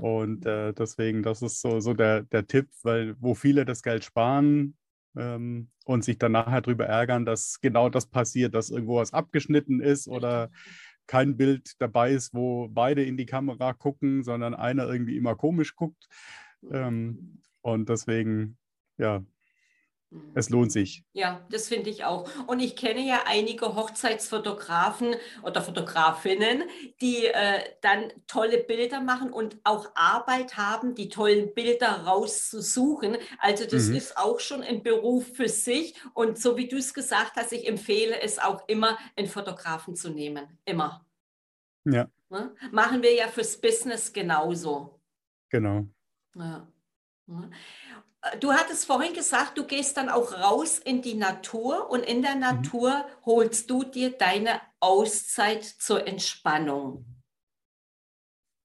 Und 0.00 0.46
äh, 0.46 0.72
deswegen, 0.72 1.22
das 1.22 1.42
ist 1.42 1.60
so, 1.60 1.78
so 1.80 1.94
der, 1.94 2.22
der 2.22 2.46
Tipp, 2.46 2.68
weil 2.82 3.14
wo 3.20 3.34
viele 3.34 3.64
das 3.64 3.82
Geld 3.82 4.04
sparen 4.04 4.76
ähm, 5.16 5.70
und 5.84 6.04
sich 6.04 6.18
dann 6.18 6.32
nachher 6.32 6.60
darüber 6.60 6.86
ärgern, 6.86 7.24
dass 7.24 7.60
genau 7.60 7.88
das 7.88 8.06
passiert, 8.06 8.54
dass 8.54 8.70
irgendwo 8.70 8.96
was 8.96 9.12
abgeschnitten 9.12 9.80
ist 9.80 10.08
oder 10.08 10.50
kein 11.06 11.36
Bild 11.36 11.74
dabei 11.78 12.10
ist, 12.12 12.34
wo 12.34 12.68
beide 12.68 13.04
in 13.04 13.16
die 13.16 13.26
Kamera 13.26 13.72
gucken, 13.72 14.24
sondern 14.24 14.54
einer 14.54 14.88
irgendwie 14.88 15.16
immer 15.16 15.36
komisch 15.36 15.76
guckt. 15.76 16.08
Und 17.66 17.88
deswegen, 17.88 18.56
ja, 18.96 19.24
mhm. 20.10 20.30
es 20.36 20.50
lohnt 20.50 20.70
sich. 20.70 21.02
Ja, 21.14 21.44
das 21.50 21.66
finde 21.66 21.90
ich 21.90 22.04
auch. 22.04 22.30
Und 22.46 22.60
ich 22.60 22.76
kenne 22.76 23.00
ja 23.00 23.24
einige 23.26 23.74
Hochzeitsfotografen 23.74 25.16
oder 25.42 25.60
Fotografinnen, 25.62 26.62
die 27.00 27.26
äh, 27.26 27.64
dann 27.82 28.12
tolle 28.28 28.58
Bilder 28.58 29.00
machen 29.00 29.32
und 29.32 29.58
auch 29.64 29.90
Arbeit 29.96 30.56
haben, 30.56 30.94
die 30.94 31.08
tollen 31.08 31.54
Bilder 31.54 32.04
rauszusuchen. 32.04 33.16
Also 33.40 33.64
das 33.66 33.88
mhm. 33.88 33.96
ist 33.96 34.16
auch 34.16 34.38
schon 34.38 34.62
ein 34.62 34.84
Beruf 34.84 35.34
für 35.34 35.48
sich. 35.48 35.96
Und 36.14 36.38
so 36.38 36.56
wie 36.56 36.68
du 36.68 36.76
es 36.76 36.94
gesagt 36.94 37.32
hast, 37.34 37.52
ich 37.52 37.66
empfehle 37.66 38.20
es 38.20 38.38
auch 38.38 38.68
immer, 38.68 38.96
einen 39.16 39.26
Fotografen 39.26 39.96
zu 39.96 40.10
nehmen. 40.10 40.46
Immer. 40.64 41.04
Ja. 41.84 42.08
Ne? 42.28 42.54
Machen 42.70 43.02
wir 43.02 43.12
ja 43.12 43.26
fürs 43.26 43.60
Business 43.60 44.12
genauso. 44.12 45.00
Genau. 45.48 45.88
Ja. 46.36 46.68
Äh, 47.28 48.38
du 48.38 48.52
hattest 48.52 48.86
vorhin 48.86 49.14
gesagt, 49.14 49.58
du 49.58 49.66
gehst 49.66 49.96
dann 49.96 50.08
auch 50.08 50.32
raus 50.32 50.78
in 50.78 51.02
die 51.02 51.14
Natur 51.14 51.90
und 51.90 52.02
in 52.02 52.22
der 52.22 52.34
mhm. 52.34 52.40
Natur 52.40 53.06
holst 53.24 53.70
du 53.70 53.84
dir 53.84 54.16
deine 54.16 54.60
Auszeit 54.80 55.64
zur 55.64 56.06
Entspannung. 56.06 57.04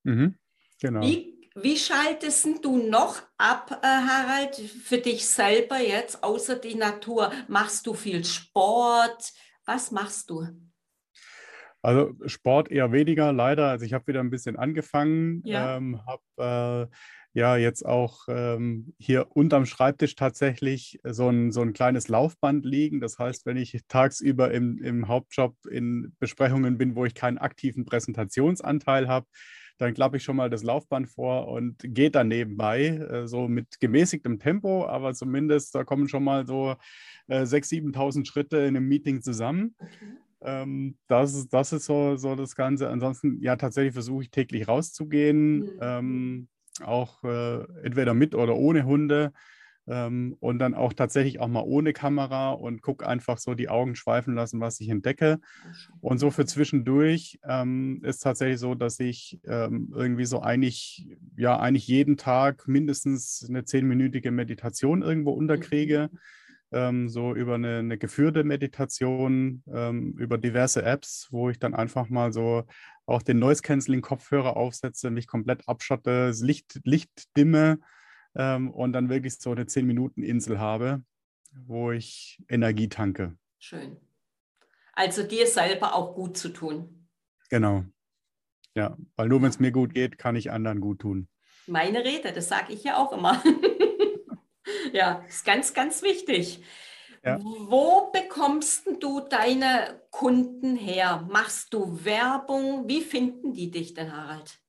Mhm. 0.04 0.36
Genau. 0.80 1.02
Wie, 1.02 1.50
wie 1.56 1.78
schaltest 1.78 2.48
du 2.64 2.78
noch 2.78 3.22
ab, 3.38 3.82
äh, 3.84 3.88
Harald, 3.88 4.56
für 4.56 4.98
dich 4.98 5.28
selber 5.28 5.80
jetzt, 5.80 6.24
außer 6.24 6.56
die 6.56 6.76
Natur? 6.76 7.32
Machst 7.48 7.86
du 7.86 7.94
viel 7.94 8.24
Sport? 8.26 9.32
Was 9.66 9.92
machst 9.92 10.30
du? 10.30 10.48
Also 11.84 12.14
Sport 12.28 12.70
eher 12.70 12.92
weniger, 12.92 13.34
leider. 13.34 13.70
Also 13.70 13.86
ich 13.86 13.94
habe 13.94 14.08
wieder 14.08 14.20
ein 14.20 14.30
bisschen 14.30 14.56
angefangen, 14.56 15.42
ja. 15.46 15.78
ähm, 15.78 16.02
habe 16.06 16.90
äh, 16.90 16.96
ja 17.34 17.56
jetzt 17.56 17.86
auch 17.86 18.26
ähm, 18.28 18.94
hier 19.00 19.28
unterm 19.36 19.66
Schreibtisch 19.66 20.16
tatsächlich 20.16 21.00
so 21.04 21.30
ein, 21.30 21.52
so 21.52 21.62
ein 21.62 21.74
kleines 21.74 22.08
Laufband 22.08 22.66
liegen. 22.66 23.00
Das 23.00 23.20
heißt, 23.20 23.46
wenn 23.46 23.58
ich 23.58 23.78
tagsüber 23.88 24.52
im, 24.52 24.78
im 24.84 25.08
Hauptjob 25.08 25.56
in 25.66 26.14
Besprechungen 26.20 26.78
bin, 26.78 26.96
wo 26.96 27.06
ich 27.06 27.16
keinen 27.16 27.38
aktiven 27.38 27.86
Präsentationsanteil 27.86 29.08
habe, 29.08 29.28
dann 29.78 29.94
klappe 29.94 30.18
ich 30.18 30.24
schon 30.24 30.36
mal 30.36 30.50
das 30.50 30.64
Laufband 30.64 31.10
vor 31.10 31.48
und 31.48 31.78
gehe 31.82 32.12
dann 32.12 32.28
nebenbei, 32.28 32.88
äh, 32.88 33.28
so 33.28 33.48
mit 33.48 33.80
gemäßigtem 33.80 34.38
Tempo, 34.38 34.86
aber 34.86 35.14
zumindest 35.14 35.74
da 35.74 35.84
kommen 35.84 36.08
schon 36.08 36.24
mal 36.24 36.46
so 36.46 36.76
äh, 37.28 37.42
6.000, 37.42 37.96
7.000 37.96 38.28
Schritte 38.28 38.58
in 38.58 38.78
einem 38.78 38.88
Meeting 38.88 39.22
zusammen. 39.22 39.76
Okay. 39.80 40.18
Ähm, 40.44 40.98
das, 41.08 41.34
ist, 41.34 41.54
das 41.54 41.72
ist 41.72 41.86
so, 41.86 42.16
so 42.18 42.36
das 42.36 42.56
Ganze. 42.56 42.90
Ansonsten, 42.90 43.42
ja, 43.42 43.56
tatsächlich 43.56 43.94
versuche 43.94 44.24
ich 44.24 44.32
täglich 44.32 44.68
rauszugehen. 44.68 45.60
Mhm. 45.60 45.70
Ähm, 45.82 46.48
auch 46.84 47.24
äh, 47.24 47.64
entweder 47.84 48.14
mit 48.14 48.36
oder 48.36 48.56
ohne 48.56 48.86
Hunde 48.86 49.34
ähm, 49.88 50.38
und 50.40 50.60
dann 50.60 50.74
auch 50.74 50.94
tatsächlich 50.94 51.40
auch 51.40 51.48
mal 51.48 51.64
ohne 51.64 51.94
Kamera 51.94 52.52
und 52.52 52.82
gucke 52.82 53.08
einfach 53.08 53.38
so 53.38 53.56
die 53.56 53.70
Augen 53.70 53.96
schweifen 53.96 54.36
lassen, 54.36 54.60
was 54.60 54.80
ich 54.80 54.90
entdecke. 54.90 55.40
Und 56.00 56.20
so 56.20 56.32
für 56.32 56.46
zwischendurch 56.46 57.40
ähm, 57.48 58.02
ist 58.04 58.20
tatsächlich 58.20 58.60
so, 58.60 58.76
dass 58.76 59.00
ich 59.00 59.40
ähm, 59.46 59.92
irgendwie 59.94 60.26
so 60.26 60.42
eigentlich, 60.42 61.08
ja, 61.36 61.60
eigentlich 61.60 61.88
jeden 61.88 62.18
Tag 62.18 62.68
mindestens 62.68 63.46
eine 63.50 63.66
zehnminütige 63.66 64.32
Meditation 64.32 65.02
irgendwo 65.02 65.32
unterkriege. 65.32 66.10
Mhm. 66.12 66.20
Ähm, 66.74 67.10
so 67.10 67.36
über 67.36 67.56
eine, 67.56 67.80
eine 67.80 67.98
geführte 67.98 68.46
Meditation, 68.46 69.62
ähm, 69.74 70.16
über 70.18 70.38
diverse 70.38 70.84
Apps, 70.84 71.28
wo 71.30 71.50
ich 71.50 71.60
dann 71.60 71.74
einfach 71.74 72.08
mal 72.08 72.32
so 72.32 72.64
auch 73.06 73.22
den 73.22 73.40
Noise-Canceling-Kopfhörer 73.40 74.56
aufsetze, 74.56 75.10
mich 75.10 75.28
komplett 75.28 75.68
abschotte, 75.68 76.28
das 76.28 76.42
Licht, 76.42 76.80
Licht 76.84 77.36
dimme 77.36 77.80
ähm, 78.36 78.72
und 78.72 78.94
dann 78.94 79.10
wirklich 79.10 79.40
so 79.40 79.52
eine 79.52 79.64
10-Minuten-Insel 79.64 80.60
habe, 80.60 81.04
wo 81.52 81.92
ich 81.92 82.42
Energie 82.48 82.90
tanke. 82.90 83.38
Schön. 83.60 83.98
Also 84.94 85.24
dir 85.24 85.48
selber 85.48 85.96
auch 85.96 86.16
gut 86.16 86.38
zu 86.38 86.50
tun. 86.50 87.08
Genau. 87.50 87.86
Ja, 88.76 88.98
weil 89.16 89.28
nur 89.28 89.42
wenn 89.42 89.50
es 89.50 89.60
mir 89.60 89.72
gut 89.72 89.94
geht, 89.94 90.18
kann 90.18 90.36
ich 90.36 90.52
anderen 90.52 90.80
gut 90.80 91.00
tun. 91.00 91.28
Meine 91.68 92.04
Rede, 92.04 92.32
das 92.32 92.48
sage 92.48 92.74
ich 92.74 92.84
ja 92.84 92.98
auch 92.98 93.12
immer. 93.12 93.42
ja, 94.94 95.24
ist 95.28 95.46
ganz, 95.46 95.74
ganz 95.74 96.02
wichtig. 96.02 96.64
Ja. 97.24 97.40
Wo 97.42 98.12
bekommst 98.12 98.88
du 99.00 99.22
deine 99.22 100.02
Kunden 100.10 100.76
her? 100.76 101.28
Machst 101.32 101.74
du 101.74 102.04
Werbung? 102.04 102.88
Wie 102.88 103.02
finden 103.02 103.54
die 103.54 103.70
dich 103.70 103.94
denn, 103.94 104.12
Harald? 104.12 104.60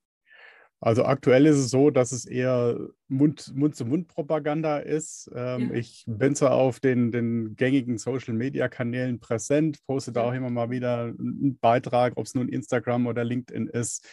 Also 0.80 1.04
aktuell 1.04 1.46
ist 1.46 1.58
es 1.58 1.70
so, 1.70 1.90
dass 1.90 2.10
es 2.10 2.24
eher 2.24 2.76
Mund-zu-Mund-Propaganda 3.06 4.78
ist. 4.78 5.30
Ähm, 5.32 5.70
ja. 5.70 5.74
Ich 5.74 6.02
bin 6.08 6.34
zwar 6.34 6.54
auf 6.54 6.80
den, 6.80 7.12
den 7.12 7.54
gängigen 7.54 7.98
Social-Media-Kanälen 7.98 9.20
präsent, 9.20 9.78
poste 9.86 10.10
da 10.10 10.24
auch 10.24 10.32
immer 10.32 10.50
mal 10.50 10.70
wieder 10.70 11.04
einen 11.04 11.56
Beitrag, 11.60 12.14
ob 12.16 12.26
es 12.26 12.34
nun 12.34 12.48
Instagram 12.48 13.06
oder 13.06 13.22
LinkedIn 13.22 13.68
ist. 13.68 14.08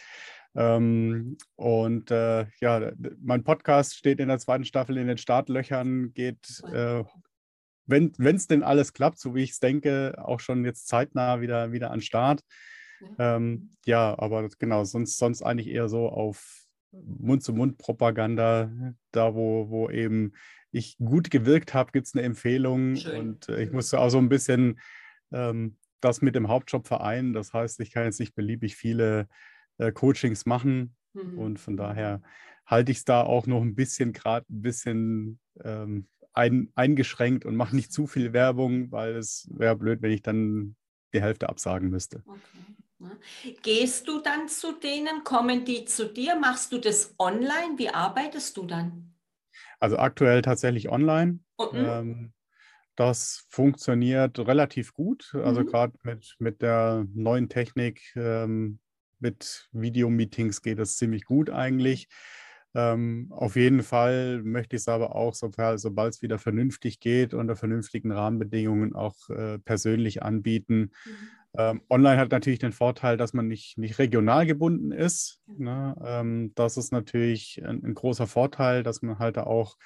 Ähm, 0.54 1.38
und 1.56 2.12
äh, 2.12 2.46
ja, 2.60 2.92
mein 3.20 3.42
Podcast 3.42 3.96
steht 3.96 4.20
in 4.20 4.28
der 4.28 4.38
zweiten 4.38 4.64
Staffel 4.64 4.96
in 4.96 5.08
den 5.08 5.18
Startlöchern, 5.18 6.12
geht, 6.12 6.62
äh, 6.72 7.02
wenn 7.86 8.12
es 8.18 8.46
denn 8.46 8.62
alles 8.62 8.92
klappt, 8.92 9.18
so 9.18 9.34
wie 9.34 9.42
ich 9.42 9.50
es 9.50 9.60
denke, 9.60 10.14
auch 10.18 10.40
schon 10.40 10.64
jetzt 10.64 10.86
zeitnah 10.88 11.40
wieder, 11.40 11.72
wieder 11.72 11.90
an 11.90 12.00
Start. 12.00 12.42
Ähm, 13.18 13.70
ja, 13.86 14.18
aber 14.18 14.48
genau, 14.58 14.84
sonst, 14.84 15.18
sonst 15.18 15.42
eigentlich 15.42 15.68
eher 15.68 15.88
so 15.88 16.08
auf 16.08 16.66
Mund-zu-Mund-Propaganda, 16.92 18.70
da 19.12 19.34
wo, 19.34 19.70
wo 19.70 19.90
eben 19.90 20.32
ich 20.72 20.96
gut 20.98 21.30
gewirkt 21.30 21.74
habe, 21.74 21.92
gibt 21.92 22.06
es 22.06 22.14
eine 22.14 22.22
Empfehlung. 22.22 22.96
Schön. 22.96 23.18
Und 23.18 23.48
äh, 23.48 23.62
ich 23.62 23.72
musste 23.72 23.98
auch 23.98 24.10
so 24.10 24.18
ein 24.18 24.28
bisschen 24.28 24.80
ähm, 25.32 25.76
das 26.00 26.22
mit 26.22 26.34
dem 26.34 26.48
Hauptjob 26.48 26.86
vereinen. 26.86 27.32
Das 27.32 27.52
heißt, 27.52 27.80
ich 27.80 27.90
kann 27.90 28.04
jetzt 28.04 28.20
nicht 28.20 28.34
beliebig 28.34 28.76
viele 28.76 29.28
äh, 29.78 29.92
Coachings 29.92 30.46
machen. 30.46 30.94
Mhm. 31.12 31.38
Und 31.38 31.60
von 31.60 31.76
daher 31.76 32.22
halte 32.66 32.92
ich 32.92 32.98
es 32.98 33.04
da 33.04 33.22
auch 33.22 33.46
noch 33.46 33.62
ein 33.62 33.74
bisschen 33.74 34.12
gerade 34.12 34.46
ein 34.48 34.62
bisschen 34.62 35.40
ähm, 35.64 36.06
ein, 36.32 36.70
eingeschränkt 36.74 37.44
und 37.44 37.56
mache 37.56 37.74
nicht 37.74 37.92
zu 37.92 38.06
viel 38.06 38.32
Werbung, 38.32 38.90
weil 38.92 39.16
es 39.16 39.48
wäre 39.52 39.76
blöd, 39.76 40.02
wenn 40.02 40.12
ich 40.12 40.22
dann 40.22 40.76
die 41.12 41.20
Hälfte 41.20 41.48
absagen 41.48 41.90
müsste. 41.90 42.22
Okay. 42.26 43.56
Gehst 43.62 44.08
du 44.08 44.20
dann 44.20 44.48
zu 44.48 44.72
denen? 44.72 45.24
Kommen 45.24 45.64
die 45.64 45.84
zu 45.86 46.12
dir? 46.12 46.36
Machst 46.36 46.72
du 46.72 46.78
das 46.78 47.14
online? 47.18 47.76
Wie 47.76 47.88
arbeitest 47.88 48.56
du 48.56 48.66
dann? 48.66 49.14
Also 49.78 49.96
aktuell 49.96 50.42
tatsächlich 50.42 50.90
online. 50.90 51.40
Mhm. 51.58 51.68
Ähm, 51.72 52.32
das 52.96 53.46
funktioniert 53.48 54.38
relativ 54.38 54.92
gut. 54.92 55.32
Also 55.34 55.62
mhm. 55.62 55.66
gerade 55.66 55.94
mit, 56.02 56.36
mit 56.38 56.62
der 56.62 57.06
neuen 57.14 57.48
Technik, 57.48 58.12
ähm, 58.16 58.78
mit 59.18 59.68
Videomeetings 59.72 60.60
geht 60.60 60.78
es 60.78 60.96
ziemlich 60.96 61.24
gut 61.24 61.48
eigentlich. 61.50 62.08
Ähm, 62.74 63.26
auf 63.30 63.56
jeden 63.56 63.82
Fall 63.82 64.42
möchte 64.42 64.76
ich 64.76 64.82
es 64.82 64.88
aber 64.88 65.16
auch, 65.16 65.34
sobald 65.34 65.78
es 65.78 66.22
wieder 66.22 66.38
vernünftig 66.38 67.00
geht, 67.00 67.34
unter 67.34 67.56
vernünftigen 67.56 68.12
Rahmenbedingungen 68.12 68.94
auch 68.94 69.28
äh, 69.30 69.58
persönlich 69.58 70.22
anbieten. 70.22 70.92
Mhm. 71.04 71.28
Ähm, 71.58 71.82
online 71.90 72.16
hat 72.16 72.30
natürlich 72.30 72.60
den 72.60 72.72
Vorteil, 72.72 73.16
dass 73.16 73.32
man 73.32 73.48
nicht, 73.48 73.76
nicht 73.76 73.98
regional 73.98 74.46
gebunden 74.46 74.92
ist. 74.92 75.40
Ne? 75.48 75.96
Ähm, 76.04 76.52
das 76.54 76.76
ist 76.76 76.92
natürlich 76.92 77.60
ein, 77.64 77.84
ein, 77.84 77.94
großer 77.94 78.28
Vorteil, 78.28 78.84
dass 78.84 79.02
man 79.02 79.18
halt 79.18 79.36
auch 79.38 79.76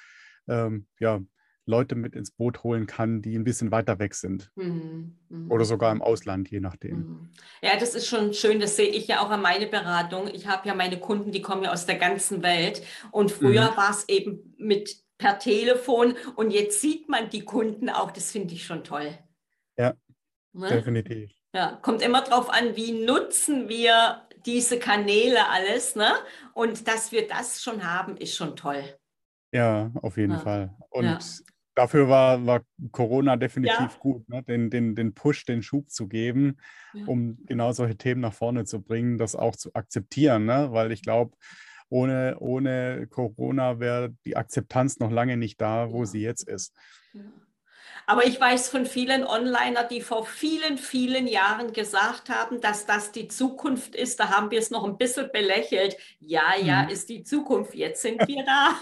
ähm, 0.47 0.85
ja, 0.99 1.21
Leute 1.65 1.95
mit 1.95 2.15
ins 2.15 2.31
Boot 2.31 2.63
holen 2.63 2.85
kann, 2.85 3.21
die 3.21 3.35
ein 3.37 3.43
bisschen 3.43 3.71
weiter 3.71 3.99
weg 3.99 4.13
sind. 4.13 4.51
Mhm. 4.55 5.17
Mhm. 5.29 5.51
Oder 5.51 5.65
sogar 5.65 5.91
im 5.91 6.01
Ausland, 6.01 6.49
je 6.49 6.59
nachdem. 6.59 6.97
Mhm. 6.97 7.29
Ja, 7.61 7.77
das 7.79 7.95
ist 7.95 8.07
schon 8.07 8.33
schön. 8.33 8.59
Das 8.59 8.75
sehe 8.75 8.89
ich 8.89 9.07
ja 9.07 9.21
auch 9.21 9.29
an 9.29 9.41
meine 9.41 9.67
Beratung. 9.67 10.27
Ich 10.27 10.47
habe 10.47 10.67
ja 10.67 10.75
meine 10.75 10.99
Kunden, 10.99 11.31
die 11.31 11.41
kommen 11.41 11.63
ja 11.63 11.73
aus 11.73 11.85
der 11.85 11.95
ganzen 11.95 12.43
Welt. 12.43 12.83
Und 13.11 13.31
früher 13.31 13.71
mhm. 13.71 13.77
war 13.77 13.91
es 13.91 14.07
eben 14.07 14.55
mit 14.57 15.03
per 15.17 15.39
Telefon 15.39 16.15
und 16.35 16.51
jetzt 16.51 16.81
sieht 16.81 17.09
man 17.09 17.29
die 17.29 17.45
Kunden 17.45 17.89
auch. 17.89 18.11
Das 18.11 18.31
finde 18.31 18.53
ich 18.53 18.65
schon 18.65 18.83
toll. 18.83 19.17
Ja, 19.77 19.93
ne? 20.53 20.69
definitiv. 20.69 21.31
Ja, 21.53 21.79
kommt 21.81 22.01
immer 22.01 22.21
darauf 22.21 22.49
an, 22.49 22.75
wie 22.75 22.91
nutzen 22.91 23.69
wir 23.69 24.27
diese 24.45 24.77
Kanäle 24.77 25.49
alles, 25.49 25.95
ne? 25.95 26.13
Und 26.53 26.87
dass 26.87 27.11
wir 27.11 27.27
das 27.27 27.63
schon 27.63 27.83
haben, 27.89 28.17
ist 28.17 28.35
schon 28.35 28.55
toll. 28.55 28.83
Ja, 29.53 29.91
auf 30.01 30.17
jeden 30.17 30.33
ja. 30.33 30.39
Fall. 30.39 30.75
Und 30.89 31.05
ja. 31.05 31.19
Dafür 31.75 32.09
war, 32.09 32.45
war 32.45 32.61
Corona 32.91 33.35
definitiv 33.35 33.77
ja. 33.77 33.99
gut, 33.99 34.27
ne? 34.29 34.41
den, 34.43 34.69
den, 34.69 34.95
den 34.95 35.13
Push, 35.13 35.45
den 35.45 35.61
Schub 35.61 35.89
zu 35.89 36.07
geben, 36.07 36.57
um 37.05 37.37
genau 37.45 37.71
solche 37.73 37.97
Themen 37.97 38.21
nach 38.21 38.33
vorne 38.33 38.65
zu 38.65 38.81
bringen, 38.81 39.17
das 39.17 39.35
auch 39.35 39.55
zu 39.55 39.73
akzeptieren, 39.73 40.45
ne? 40.45 40.69
Weil 40.71 40.91
ich 40.91 41.01
glaube, 41.01 41.35
ohne, 41.89 42.37
ohne 42.39 43.07
Corona 43.09 43.79
wäre 43.79 44.13
die 44.25 44.37
Akzeptanz 44.37 44.99
noch 44.99 45.11
lange 45.11 45.37
nicht 45.37 45.61
da, 45.61 45.91
wo 45.91 46.05
sie 46.05 46.21
jetzt 46.21 46.47
ist. 46.47 46.73
Aber 48.07 48.25
ich 48.25 48.39
weiß 48.39 48.69
von 48.69 48.85
vielen 48.85 49.25
Onliner, 49.25 49.83
die 49.83 50.01
vor 50.01 50.25
vielen, 50.25 50.77
vielen 50.77 51.27
Jahren 51.27 51.73
gesagt 51.73 52.29
haben, 52.29 52.61
dass 52.61 52.85
das 52.85 53.11
die 53.11 53.27
Zukunft 53.27 53.95
ist. 53.95 54.19
Da 54.19 54.29
haben 54.29 54.51
wir 54.51 54.59
es 54.59 54.69
noch 54.69 54.83
ein 54.83 54.97
bisschen 54.97 55.31
belächelt. 55.31 55.97
Ja, 56.19 56.55
ja, 56.55 56.83
mhm. 56.83 56.89
ist 56.89 57.09
die 57.09 57.23
Zukunft. 57.23 57.73
Jetzt 57.73 58.03
sind 58.03 58.27
wir 58.27 58.43
da. 58.45 58.75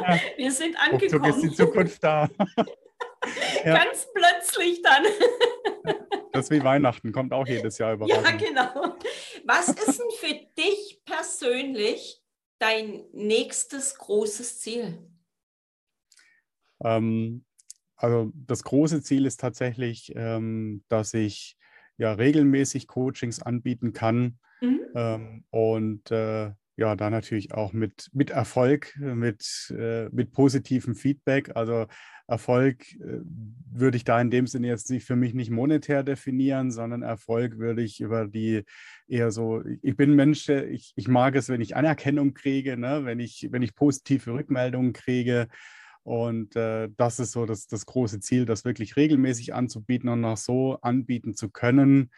Ja. 0.00 0.20
Wir 0.36 0.52
sind 0.52 0.76
angekommen. 0.76 1.24
ist 1.24 1.42
die 1.42 1.52
Zukunft 1.52 2.02
da. 2.02 2.28
ja. 3.64 3.84
Ganz 3.84 4.08
plötzlich 4.14 4.82
dann. 4.82 5.04
Das 6.32 6.50
ist 6.50 6.50
wie 6.50 6.62
Weihnachten, 6.62 7.12
kommt 7.12 7.32
auch 7.32 7.46
jedes 7.46 7.78
Jahr 7.78 7.94
überraschend. 7.94 8.26
Ja, 8.26 8.36
genau. 8.36 8.96
Was 9.46 9.70
ist 9.70 9.98
denn 9.98 10.10
für 10.18 10.34
dich 10.58 11.00
persönlich 11.06 12.20
dein 12.58 13.04
nächstes 13.12 13.96
großes 13.96 14.60
Ziel? 14.60 14.98
Ähm, 16.84 17.46
also 17.96 18.32
das 18.34 18.64
große 18.64 19.02
Ziel 19.02 19.24
ist 19.24 19.40
tatsächlich, 19.40 20.12
ähm, 20.14 20.84
dass 20.88 21.14
ich 21.14 21.56
ja 21.96 22.12
regelmäßig 22.12 22.86
Coachings 22.86 23.40
anbieten 23.40 23.94
kann 23.94 24.38
mhm. 24.60 24.80
ähm, 24.94 25.44
und 25.48 26.10
äh, 26.10 26.52
ja, 26.76 26.94
da 26.94 27.08
natürlich 27.08 27.52
auch 27.54 27.72
mit, 27.72 28.10
mit 28.12 28.30
Erfolg, 28.30 28.94
mit, 28.98 29.74
äh, 29.76 30.10
mit 30.10 30.32
positivem 30.32 30.94
Feedback. 30.94 31.56
Also 31.56 31.86
Erfolg 32.26 32.92
äh, 32.94 33.20
würde 33.72 33.96
ich 33.96 34.04
da 34.04 34.20
in 34.20 34.30
dem 34.30 34.46
Sinne 34.46 34.66
jetzt 34.66 34.90
nicht 34.90 35.06
für 35.06 35.16
mich 35.16 35.32
nicht 35.32 35.50
monetär 35.50 36.02
definieren, 36.02 36.70
sondern 36.70 37.02
Erfolg 37.02 37.58
würde 37.58 37.82
ich 37.82 38.00
über 38.00 38.26
die 38.26 38.64
eher 39.08 39.30
so, 39.30 39.62
ich 39.80 39.96
bin 39.96 40.14
Mensch, 40.14 40.48
ich, 40.50 40.92
ich 40.96 41.08
mag 41.08 41.34
es, 41.34 41.48
wenn 41.48 41.62
ich 41.62 41.76
Anerkennung 41.76 42.34
kriege, 42.34 42.76
ne? 42.76 43.04
wenn, 43.04 43.20
ich, 43.20 43.48
wenn 43.50 43.62
ich 43.62 43.74
positive 43.74 44.32
Rückmeldungen 44.34 44.92
kriege. 44.92 45.48
Und 46.02 46.56
äh, 46.56 46.90
das 46.96 47.18
ist 47.20 47.32
so 47.32 47.46
das, 47.46 47.68
das 47.68 47.86
große 47.86 48.20
Ziel, 48.20 48.44
das 48.44 48.66
wirklich 48.66 48.96
regelmäßig 48.96 49.54
anzubieten 49.54 50.10
und 50.10 50.24
auch 50.24 50.36
so 50.36 50.78
anbieten 50.82 51.34
zu 51.34 51.48
können, 51.48 52.10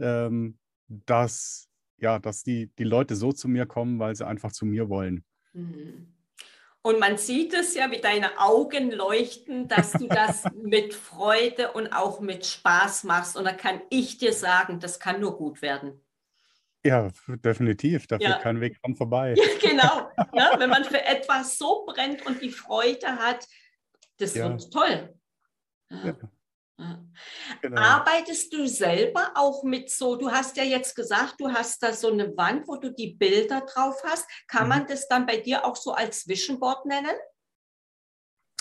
ähm, 0.00 0.58
dass, 0.88 1.68
ja, 1.98 2.18
dass 2.18 2.42
die, 2.42 2.70
die 2.78 2.84
Leute 2.84 3.16
so 3.16 3.32
zu 3.32 3.48
mir 3.48 3.66
kommen, 3.66 3.98
weil 3.98 4.14
sie 4.14 4.26
einfach 4.26 4.52
zu 4.52 4.66
mir 4.66 4.88
wollen. 4.88 5.24
Mhm. 5.52 6.12
Und 6.82 7.00
man 7.00 7.18
sieht 7.18 7.52
es 7.52 7.74
ja, 7.74 7.90
wie 7.90 8.00
deine 8.00 8.38
Augen 8.38 8.92
leuchten, 8.92 9.66
dass 9.66 9.90
du 9.90 10.06
das 10.06 10.44
mit 10.62 10.94
Freude 10.94 11.72
und 11.72 11.88
auch 11.88 12.20
mit 12.20 12.46
Spaß 12.46 13.02
machst. 13.04 13.36
Und 13.36 13.44
da 13.44 13.52
kann 13.52 13.80
ich 13.90 14.18
dir 14.18 14.32
sagen, 14.32 14.78
das 14.78 15.00
kann 15.00 15.20
nur 15.20 15.36
gut 15.36 15.62
werden. 15.62 16.00
Ja, 16.84 17.10
definitiv. 17.26 18.06
Da 18.06 18.18
ja. 18.18 18.38
kein 18.38 18.60
Weg 18.60 18.80
dran 18.80 18.94
vorbei. 18.94 19.34
Ja, 19.36 19.44
genau. 19.68 20.10
Ja, 20.32 20.54
wenn 20.60 20.70
man 20.70 20.84
für 20.84 21.04
etwas 21.04 21.58
so 21.58 21.84
brennt 21.86 22.24
und 22.24 22.40
die 22.40 22.50
Freude 22.50 23.08
hat, 23.08 23.48
das 24.18 24.36
ja. 24.36 24.48
wird 24.48 24.72
toll. 24.72 25.12
Genau. 27.62 27.80
Arbeitest 27.80 28.52
du 28.52 28.66
selber 28.66 29.30
auch 29.34 29.64
mit 29.64 29.90
so, 29.90 30.16
du 30.16 30.30
hast 30.30 30.56
ja 30.56 30.64
jetzt 30.64 30.94
gesagt, 30.94 31.36
du 31.38 31.48
hast 31.48 31.82
da 31.82 31.92
so 31.92 32.12
eine 32.12 32.36
Wand, 32.36 32.68
wo 32.68 32.76
du 32.76 32.92
die 32.92 33.14
Bilder 33.14 33.62
drauf 33.62 34.02
hast. 34.04 34.28
Kann 34.46 34.64
mhm. 34.64 34.68
man 34.68 34.86
das 34.86 35.08
dann 35.08 35.26
bei 35.26 35.38
dir 35.38 35.64
auch 35.64 35.76
so 35.76 35.92
als 35.92 36.28
Vision 36.28 36.60
Board 36.60 36.84
nennen? 36.84 37.16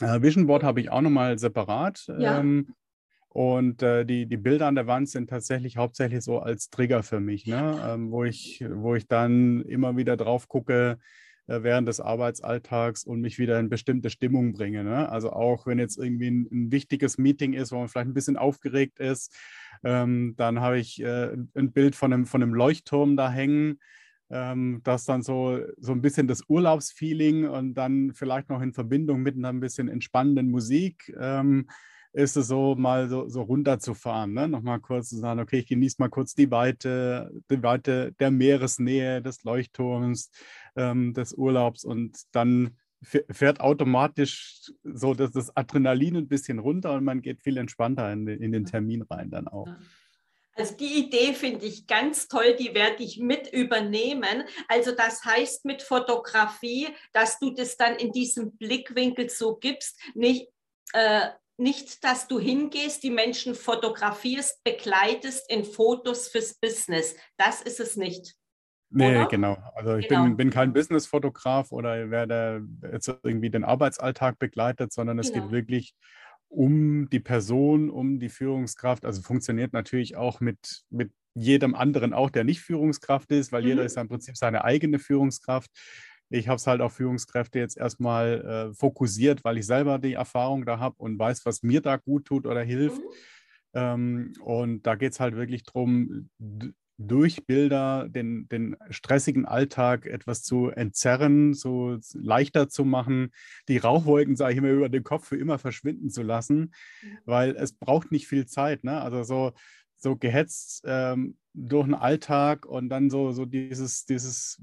Äh, 0.02 0.22
Vision 0.22 0.48
Board 0.48 0.64
habe 0.64 0.80
ich 0.80 0.90
auch 0.90 1.02
nochmal 1.02 1.38
separat. 1.38 2.06
Ja. 2.18 2.40
Ähm, 2.40 2.74
und 3.30 3.84
äh, 3.84 4.06
die, 4.06 4.28
die 4.28 4.38
Bilder 4.38 4.68
an 4.68 4.76
der 4.76 4.88
Wand 4.88 5.10
sind 5.10 5.30
tatsächlich 5.30 5.76
hauptsächlich 5.76 6.24
so 6.24 6.40
als 6.40 6.70
Trigger 6.70 7.04
für 7.04 7.20
mich, 7.20 7.46
ne? 7.46 7.84
Ähm, 7.86 8.10
wo, 8.10 8.24
ich, 8.24 8.64
wo 8.66 8.96
ich 8.96 9.08
dann 9.08 9.62
immer 9.64 9.98
wieder 9.98 10.16
drauf 10.16 10.48
gucke 10.48 11.00
während 11.48 11.88
des 11.88 12.00
Arbeitsalltags 12.00 13.04
und 13.04 13.22
mich 13.22 13.38
wieder 13.38 13.60
in 13.60 13.70
bestimmte 13.70 14.10
Stimmung 14.10 14.54
bringe. 14.54 14.84
Ne? 14.84 15.10
Also 15.10 15.32
auch 15.32 15.68
wenn 15.68 15.80
jetzt 15.80 15.98
irgendwie 15.98 16.32
ein, 16.32 16.48
ein, 16.52 16.72
wichtiges 16.72 17.18
Meeting 17.18 17.54
ist, 17.54 17.72
wo 17.72 17.78
man 17.78 17.88
vielleicht 17.88 18.08
ein 18.08 18.14
bisschen 18.14 18.38
aufgeregt 18.38 19.00
ist, 19.00 19.36
ähm, 19.84 20.34
dann 20.38 20.60
habe 20.60 20.80
ich 20.80 21.02
äh, 21.02 21.36
ein 21.56 21.72
Bild 21.72 21.96
von 21.96 22.14
einem, 22.14 22.26
von 22.26 22.42
einem 22.42 22.54
Leuchtturm 22.54 23.16
da 23.16 23.32
hängen. 23.32 23.80
Ähm, 24.32 24.82
das 24.84 25.06
dann 25.06 25.22
so, 25.22 25.60
so 25.78 25.92
ein 25.92 26.02
bisschen 26.02 26.28
das 26.28 26.42
Urlaubsfeeling 26.48 27.48
und 27.48 27.76
dann 27.76 28.12
vielleicht 28.14 28.50
noch 28.50 28.62
in 28.62 28.74
Verbindung 28.74 29.22
mit 29.22 29.36
einer 29.36 29.50
ein 29.50 29.60
bisschen 29.60 29.88
entspannenden 29.88 30.50
Musik. 30.50 31.16
Ähm, 31.20 31.68
ist 32.16 32.38
es 32.38 32.48
so, 32.48 32.76
mal 32.76 33.10
so, 33.10 33.28
so 33.28 33.42
runterzufahren, 33.42 34.34
ne? 34.34 34.48
nochmal 34.48 34.80
kurz 34.80 35.10
zu 35.10 35.18
sagen, 35.18 35.42
okay, 35.42 35.60
ich 35.60 35.68
genieße 35.68 35.98
mal 36.00 36.10
kurz 36.10 36.34
die 36.34 36.50
Weite, 36.50 37.30
die 37.52 37.62
Weite 37.62 38.14
der 38.20 38.32
Meeresnähe, 38.32 39.22
des 39.22 39.44
Leuchtturms, 39.44 40.32
ähm, 40.76 41.14
des 41.14 41.34
Urlaubs 41.34 41.84
und 41.84 42.18
dann 42.32 42.78
fährt 43.04 43.60
automatisch 43.60 44.72
so 44.84 45.14
dass 45.14 45.32
das 45.32 45.56
Adrenalin 45.56 46.16
ein 46.16 46.28
bisschen 46.28 46.58
runter 46.58 46.94
und 46.94 47.04
man 47.04 47.22
geht 47.22 47.44
viel 47.44 47.58
entspannter 47.58 48.12
in, 48.12 48.28
in 48.28 48.52
den 48.52 48.66
Termin 48.66 49.04
rein 49.04 49.30
dann 49.30 49.48
auch. 49.48 49.68
Also 50.58 50.76
die 50.76 51.06
Idee 51.06 51.34
finde 51.34 51.66
ich 51.66 51.86
ganz 51.86 52.30
toll, 52.30 52.56
die 52.58 52.74
werde 52.74 53.04
ich 53.04 53.20
mit 53.20 53.52
übernehmen. 53.52 54.46
Also 54.70 54.94
das 54.94 55.26
heißt 55.26 55.66
mit 55.66 55.84
Fotografie, 55.84 56.88
dass 57.12 57.40
du 57.40 57.52
das 57.52 57.76
dann 57.76 57.98
in 57.98 58.14
diesem 58.14 58.56
Blickwinkel 58.56 59.30
so 59.30 59.58
gibst, 59.58 60.00
nicht, 60.16 60.48
äh, 60.94 61.28
nicht, 61.58 62.04
dass 62.04 62.28
du 62.28 62.40
hingehst, 62.40 63.04
die 63.04 63.10
Menschen 63.10 63.56
fotografierst, 63.56 64.64
begleitest 64.64 65.50
in 65.50 65.64
Fotos 65.64 66.28
fürs 66.28 66.56
Business. 66.56 67.16
Das 67.38 67.62
ist 67.62 67.80
es 67.80 67.96
nicht. 67.96 68.36
Nee, 68.90 69.16
oder? 69.16 69.28
genau. 69.28 69.58
Also 69.74 69.96
ich 69.96 70.08
genau. 70.08 70.24
Bin, 70.24 70.38
bin 70.38 70.50
kein 70.50 70.74
Businessfotograf 70.74 71.72
oder 71.72 72.10
wer 72.10 72.28
der 72.28 72.62
jetzt 72.92 73.08
irgendwie 73.24 73.50
den 73.50 73.64
Arbeitsalltag 73.64 74.40
begleitet, 74.40 74.94
sondern 74.94 75.20
es 75.20 75.32
genau. 75.32 75.46
geht 75.46 75.52
wirklich 75.52 75.96
um 76.48 77.10
die 77.10 77.20
Person, 77.20 77.90
um 77.90 78.20
die 78.20 78.30
Führungskraft. 78.30 79.06
Also 79.06 79.22
funktioniert 79.22 79.74
natürlich 79.74 80.16
auch 80.16 80.40
mit, 80.40 80.84
mit 80.90 81.12
jedem 81.34 81.76
anderen 81.76 82.14
auch, 82.14 82.30
der 82.30 82.44
nicht 82.44 82.62
Führungskraft 82.62 83.32
ist, 83.32 83.52
weil 83.52 83.64
mhm. 83.64 83.68
jeder 83.68 83.84
ist 83.84 83.96
ja 83.96 84.02
im 84.02 84.08
Prinzip 84.08 84.38
seine 84.38 84.64
eigene 84.64 85.00
Führungskraft. 85.00 85.70
Ich 86.30 86.48
habe 86.48 86.58
es 86.58 86.68
halt 86.68 86.82
auf 86.82 86.94
Führungskräfte 86.94 87.60
jetzt 87.60 87.78
erstmal 87.78 88.70
äh, 88.72 88.74
fokussiert, 88.74 89.44
weil 89.44 89.58
ich 89.58 89.66
selber 89.66 90.00
die 90.00 90.14
Erfahrung 90.14 90.66
da 90.66 90.80
habe 90.80 90.96
und 90.98 91.20
weiß, 91.20 91.46
was 91.46 91.64
mir 91.64 91.82
da 91.82 91.98
gut 91.98 92.26
tut 92.26 92.46
oder 92.46 92.62
hilft. 92.62 93.00
Mhm. 93.00 93.10
Ähm, 93.74 94.34
und 94.42 94.88
da 94.88 94.96
geht 94.96 95.14
es 95.14 95.20
halt 95.20 95.36
wirklich 95.36 95.64
darum, 95.64 96.30
durch 96.98 97.46
Bilder 97.46 98.08
den, 98.08 98.48
den 98.48 98.78
stressigen 98.90 99.46
Alltag 99.46 100.06
etwas 100.06 100.44
zu 100.44 100.70
entzerren, 100.70 101.54
so 101.54 101.98
leichter 102.14 102.70
zu 102.70 102.86
machen, 102.86 103.32
die 103.68 103.78
Rauchwolken, 103.78 104.36
sage 104.36 104.54
ich 104.54 104.58
immer, 104.60 104.70
über 104.70 104.90
den 104.90 105.04
Kopf 105.04 105.28
für 105.28 105.38
immer 105.38 105.60
verschwinden 105.60 106.10
zu 106.10 106.24
lassen, 106.24 106.74
weil 107.26 107.56
es 107.58 107.74
braucht 107.74 108.12
nicht 108.12 108.28
viel 108.28 108.46
Zeit. 108.46 108.84
Ne? 108.84 109.02
Also 109.02 109.24
so, 109.24 109.52
so 109.98 110.16
gehetzt 110.16 110.84
ähm, 110.86 111.38
durch 111.58 111.86
den 111.86 111.94
Alltag 111.94 112.66
und 112.66 112.90
dann 112.90 113.10
so, 113.10 113.32
so 113.32 113.46
dieses, 113.46 114.06
dieses 114.06 114.62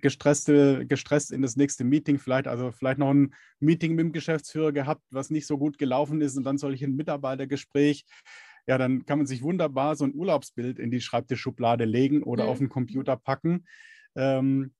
gestresste, 0.00 0.86
gestresst 0.86 1.32
in 1.32 1.42
das 1.42 1.56
nächste 1.56 1.84
Meeting, 1.84 2.18
vielleicht, 2.18 2.46
also 2.46 2.70
vielleicht 2.70 2.98
noch 2.98 3.10
ein 3.10 3.34
Meeting 3.60 3.94
mit 3.94 4.04
dem 4.04 4.12
Geschäftsführer 4.12 4.72
gehabt, 4.72 5.02
was 5.10 5.30
nicht 5.30 5.46
so 5.46 5.56
gut 5.56 5.78
gelaufen 5.78 6.20
ist 6.20 6.36
und 6.36 6.44
dann 6.44 6.58
soll 6.58 6.74
ich 6.74 6.84
ein 6.84 6.96
Mitarbeitergespräch 6.96 8.04
ja, 8.66 8.78
dann 8.78 9.04
kann 9.04 9.18
man 9.18 9.26
sich 9.26 9.42
wunderbar 9.42 9.96
so 9.96 10.04
ein 10.04 10.14
Urlaubsbild 10.14 10.78
in 10.78 10.90
die 10.90 11.00
Schreibtischschublade 11.00 11.84
legen 11.84 12.22
oder 12.22 12.44
mhm. 12.44 12.50
auf 12.50 12.58
den 12.58 12.68
Computer 12.68 13.16
packen. 13.16 13.66
Ähm, 14.16 14.72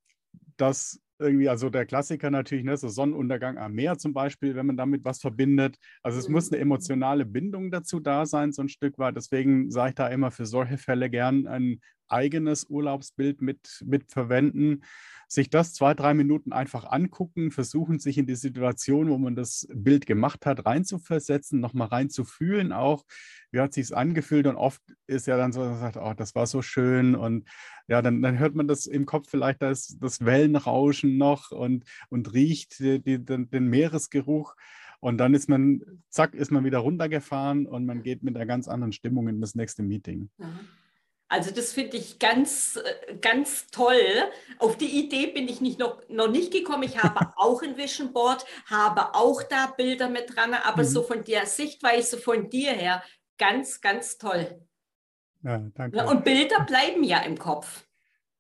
das 0.57 1.01
irgendwie, 1.19 1.49
also 1.49 1.71
der 1.71 1.87
Klassiker 1.87 2.31
natürlich, 2.31 2.65
ne, 2.65 2.77
so 2.77 2.89
Sonnenuntergang 2.89 3.59
am 3.59 3.73
Meer 3.73 3.99
zum 3.99 4.13
Beispiel, 4.13 4.55
wenn 4.55 4.67
man 4.67 4.77
damit 4.77 5.05
was 5.05 5.21
verbindet. 5.21 5.77
Also 6.03 6.19
es 6.19 6.29
muss 6.29 6.51
eine 6.51 6.59
mhm. 6.59 6.63
emotionale 6.63 7.25
Bindung 7.25 7.71
dazu 7.71 8.01
da 8.01 8.27
sein, 8.27 8.53
so 8.53 8.63
ein 8.63 8.69
Stück 8.69 8.99
weit. 8.99 9.17
Deswegen 9.17 9.71
sage 9.71 9.91
ich 9.91 9.95
da 9.95 10.09
immer 10.09 10.31
für 10.31 10.47
solche 10.47 10.79
Fälle 10.79 11.11
gern 11.11 11.47
ein 11.47 11.81
eigenes 12.09 12.65
Urlaubsbild 12.65 13.43
mit, 13.43 13.83
mit 13.85 14.11
verwenden 14.11 14.83
sich 15.29 15.51
das 15.51 15.75
zwei, 15.75 15.95
drei 15.95 16.15
Minuten 16.15 16.53
einfach 16.53 16.85
angucken, 16.91 17.51
versuchen, 17.51 17.99
sich 17.99 18.19
in 18.19 18.27
die 18.27 18.37
Situation, 18.37 19.11
wo 19.11 19.19
man 19.19 19.35
das 19.35 19.67
Bild 19.73 20.07
gemacht 20.07 20.47
hat, 20.47 20.65
reinzuversetzen, 20.65 21.61
nochmal 21.61 21.89
reinzufühlen 21.89 22.73
auch, 22.73 23.05
wie 23.51 23.61
hat 23.61 23.73
sich 23.73 23.95
angefühlt 23.95 24.47
und 24.47 24.57
oft 24.57 24.83
ist 25.07 25.27
ja 25.27 25.37
dann 25.37 25.53
so, 25.53 25.61
dass 25.61 25.71
man 25.71 25.81
sagt, 25.81 25.97
oh, 25.97 26.15
das 26.15 26.35
war 26.35 26.47
so 26.47 26.63
schön 26.63 27.15
und 27.15 27.49
ja, 27.89 28.01
dann, 28.01 28.23
dann 28.23 28.39
hört 28.39 28.55
man 28.55 28.69
das 28.69 28.87
im 28.87 29.07
Kopf 29.07 29.29
vielleicht 29.29 29.61
das, 29.61 29.99
das 30.01 30.25
Wellenrauschen 30.25 31.19
noch 31.19 31.51
und, 31.51 31.85
und 32.09 32.33
riecht 32.33 32.79
die, 32.79 33.03
die, 33.03 33.23
den, 33.23 33.51
den 33.51 33.69
Meeresgeruch. 33.69 34.55
Und 35.01 35.19
dann 35.19 35.35
ist 35.35 35.51
man, 35.51 35.83
zack, 36.09 36.35
ist 36.35 36.51
man 36.51 36.65
wieder 36.65 36.79
runtergefahren 36.79 37.67
und 37.67 37.85
man 37.85 38.03
geht 38.03 38.23
mit 38.23 38.37
einer 38.37 38.47
ganz 38.47 38.69
anderen 38.69 38.93
Stimmung 38.93 39.29
in 39.29 39.43
das 39.43 39.55
nächste 39.55 39.83
Meeting. 39.83 40.31
Mhm. 40.39 40.61
Also 41.29 41.51
das 41.51 41.73
finde 41.73 41.97
ich 41.97 42.19
ganz, 42.19 42.77
äh, 42.77 43.17
ganz 43.17 43.69
toll. 43.71 44.01
Auf 44.59 44.77
die 44.77 45.05
Idee 45.05 45.29
bin 45.29 45.49
ich 45.49 45.61
nicht 45.61 45.79
noch, 45.79 46.03
noch 46.09 46.29
nicht 46.29 46.53
gekommen. 46.53 46.83
Ich 46.83 47.03
habe 47.03 47.33
auch 47.37 47.63
ein 47.63 47.77
Vision 47.77 48.13
Board, 48.13 48.45
habe 48.67 49.15
auch 49.15 49.43
da 49.43 49.67
Bilder 49.67 50.09
mit 50.09 50.37
dran, 50.37 50.55
aber 50.55 50.83
mhm. 50.83 50.89
so 50.89 51.03
von 51.03 51.25
der 51.25 51.47
Sichtweise 51.47 52.19
von 52.19 52.51
dir 52.51 52.73
her, 52.73 53.03
ganz, 53.39 53.81
ganz 53.81 54.19
toll. 54.19 54.61
Ja, 55.43 55.59
danke. 55.75 56.07
Und 56.07 56.25
Bilder 56.25 56.65
bleiben 56.65 57.03
ja 57.03 57.19
im 57.21 57.39
Kopf. 57.39 57.84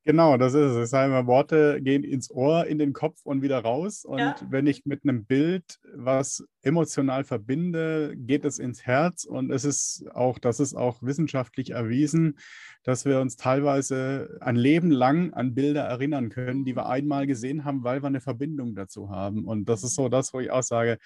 Genau, 0.06 0.36
das 0.36 0.52
ist 0.52 0.72
es. 0.72 0.90
Das 0.90 0.92
heißt, 0.92 1.26
Worte 1.26 1.80
gehen 1.80 2.04
ins 2.04 2.30
Ohr, 2.30 2.66
in 2.66 2.78
den 2.78 2.92
Kopf 2.92 3.24
und 3.24 3.40
wieder 3.40 3.60
raus. 3.60 4.04
Und 4.04 4.18
ja. 4.18 4.36
wenn 4.50 4.66
ich 4.66 4.84
mit 4.84 5.02
einem 5.04 5.24
Bild 5.24 5.78
was 5.94 6.46
emotional 6.60 7.24
verbinde, 7.24 8.12
geht 8.14 8.44
es 8.44 8.58
ins 8.58 8.84
Herz. 8.84 9.24
Und 9.24 9.50
es 9.50 9.64
ist 9.64 10.04
auch, 10.12 10.38
das 10.38 10.60
ist 10.60 10.74
auch 10.74 11.02
wissenschaftlich 11.02 11.70
erwiesen, 11.70 12.38
dass 12.82 13.06
wir 13.06 13.18
uns 13.18 13.36
teilweise 13.36 14.36
ein 14.42 14.56
Leben 14.56 14.90
lang 14.90 15.32
an 15.32 15.54
Bilder 15.54 15.84
erinnern 15.84 16.28
können, 16.28 16.66
die 16.66 16.76
wir 16.76 16.86
einmal 16.86 17.26
gesehen 17.26 17.64
haben, 17.64 17.82
weil 17.82 18.02
wir 18.02 18.08
eine 18.08 18.20
Verbindung 18.20 18.74
dazu 18.74 19.08
haben. 19.08 19.46
Und 19.46 19.70
das 19.70 19.84
ist 19.84 19.94
so 19.94 20.10
das, 20.10 20.34
wo 20.34 20.40
ich 20.40 20.50
auch 20.50 20.62
sage, 20.62 20.98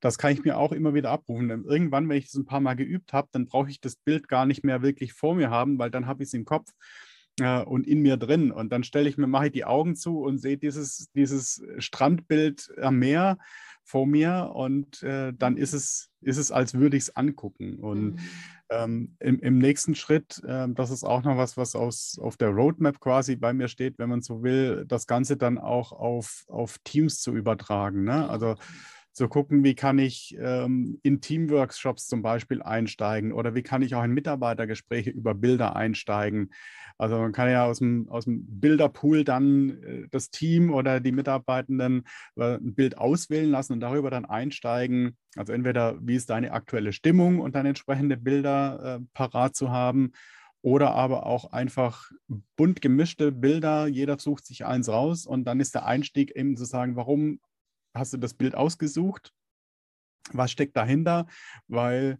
das 0.00 0.18
kann 0.18 0.32
ich 0.32 0.44
mir 0.44 0.58
auch 0.58 0.72
immer 0.72 0.92
wieder 0.92 1.10
abrufen. 1.10 1.48
Denn 1.48 1.64
irgendwann, 1.64 2.06
wenn 2.06 2.18
ich 2.18 2.26
es 2.26 2.34
ein 2.34 2.44
paar 2.44 2.60
Mal 2.60 2.74
geübt 2.74 3.14
habe, 3.14 3.28
dann 3.32 3.46
brauche 3.46 3.70
ich 3.70 3.80
das 3.80 3.96
Bild 3.96 4.28
gar 4.28 4.44
nicht 4.44 4.62
mehr 4.62 4.82
wirklich 4.82 5.14
vor 5.14 5.34
mir 5.34 5.48
haben, 5.48 5.78
weil 5.78 5.90
dann 5.90 6.06
habe 6.06 6.22
ich 6.22 6.28
es 6.28 6.34
im 6.34 6.44
Kopf 6.44 6.70
äh, 7.40 7.62
und 7.62 7.86
in 7.86 8.00
mir 8.00 8.16
drin. 8.16 8.52
Und 8.52 8.72
dann 8.72 8.84
stelle 8.84 9.08
ich 9.08 9.18
mir, 9.18 9.26
mache 9.26 9.46
ich 9.46 9.52
die 9.52 9.64
Augen 9.64 9.96
zu 9.96 10.20
und 10.20 10.38
sehe 10.38 10.58
dieses, 10.58 11.10
dieses 11.14 11.62
Strandbild 11.78 12.72
am 12.80 12.98
Meer 12.98 13.38
vor 13.84 14.06
mir 14.06 14.52
und 14.54 15.02
äh, 15.02 15.32
dann 15.36 15.56
ist 15.56 15.72
es, 15.72 16.10
ist 16.20 16.36
es, 16.36 16.52
als 16.52 16.74
würde 16.74 16.96
ich 16.96 17.04
es 17.04 17.16
angucken. 17.16 17.78
Und 17.78 18.14
mhm. 18.14 18.18
ähm, 18.70 19.16
im, 19.18 19.40
im, 19.40 19.58
nächsten 19.58 19.94
Schritt, 19.94 20.40
äh, 20.46 20.68
das 20.70 20.90
ist 20.90 21.04
auch 21.04 21.22
noch 21.24 21.36
was, 21.36 21.56
was 21.56 21.74
aus, 21.74 22.18
auf 22.20 22.36
der 22.36 22.50
Roadmap 22.50 23.00
quasi 23.00 23.36
bei 23.36 23.52
mir 23.52 23.68
steht, 23.68 23.98
wenn 23.98 24.08
man 24.08 24.22
so 24.22 24.42
will, 24.42 24.84
das 24.86 25.06
Ganze 25.06 25.36
dann 25.36 25.58
auch 25.58 25.92
auf, 25.92 26.44
auf 26.48 26.78
Teams 26.84 27.20
zu 27.20 27.34
übertragen. 27.34 28.04
Ne? 28.04 28.28
Also 28.28 28.54
zu 29.12 29.28
gucken, 29.28 29.62
wie 29.62 29.74
kann 29.74 29.98
ich 29.98 30.36
ähm, 30.40 30.98
in 31.02 31.20
Teamworkshops 31.20 32.06
zum 32.08 32.22
Beispiel 32.22 32.62
einsteigen 32.62 33.32
oder 33.32 33.54
wie 33.54 33.62
kann 33.62 33.82
ich 33.82 33.94
auch 33.94 34.04
in 34.04 34.12
Mitarbeitergespräche 34.12 35.10
über 35.10 35.34
Bilder 35.34 35.76
einsteigen. 35.76 36.50
Also 36.98 37.18
man 37.18 37.32
kann 37.32 37.50
ja 37.50 37.64
aus 37.64 37.80
dem, 37.80 38.08
aus 38.08 38.24
dem 38.24 38.44
Bilderpool 38.60 39.24
dann 39.24 39.82
äh, 39.82 40.08
das 40.10 40.30
Team 40.30 40.72
oder 40.72 41.00
die 41.00 41.12
Mitarbeitenden 41.12 42.04
äh, 42.36 42.56
ein 42.56 42.74
Bild 42.74 42.96
auswählen 42.96 43.50
lassen 43.50 43.74
und 43.74 43.80
darüber 43.80 44.10
dann 44.10 44.24
einsteigen. 44.24 45.16
Also 45.36 45.52
entweder, 45.52 45.98
wie 46.00 46.16
ist 46.16 46.30
deine 46.30 46.52
aktuelle 46.52 46.92
Stimmung 46.92 47.40
und 47.40 47.54
dann 47.54 47.66
entsprechende 47.66 48.16
Bilder 48.16 49.00
äh, 49.00 49.04
parat 49.12 49.54
zu 49.54 49.70
haben 49.70 50.12
oder 50.62 50.94
aber 50.94 51.26
auch 51.26 51.52
einfach 51.52 52.10
bunt 52.56 52.80
gemischte 52.80 53.32
Bilder. 53.32 53.88
Jeder 53.88 54.18
sucht 54.18 54.46
sich 54.46 54.64
eins 54.64 54.88
raus 54.88 55.26
und 55.26 55.44
dann 55.44 55.60
ist 55.60 55.74
der 55.74 55.84
Einstieg 55.84 56.34
eben 56.36 56.56
zu 56.56 56.64
sagen, 56.64 56.96
warum 56.96 57.40
hast 57.94 58.12
du 58.12 58.18
das 58.18 58.34
Bild 58.34 58.54
ausgesucht? 58.54 59.32
Was 60.32 60.50
steckt 60.50 60.76
dahinter? 60.76 61.26
Weil 61.66 62.18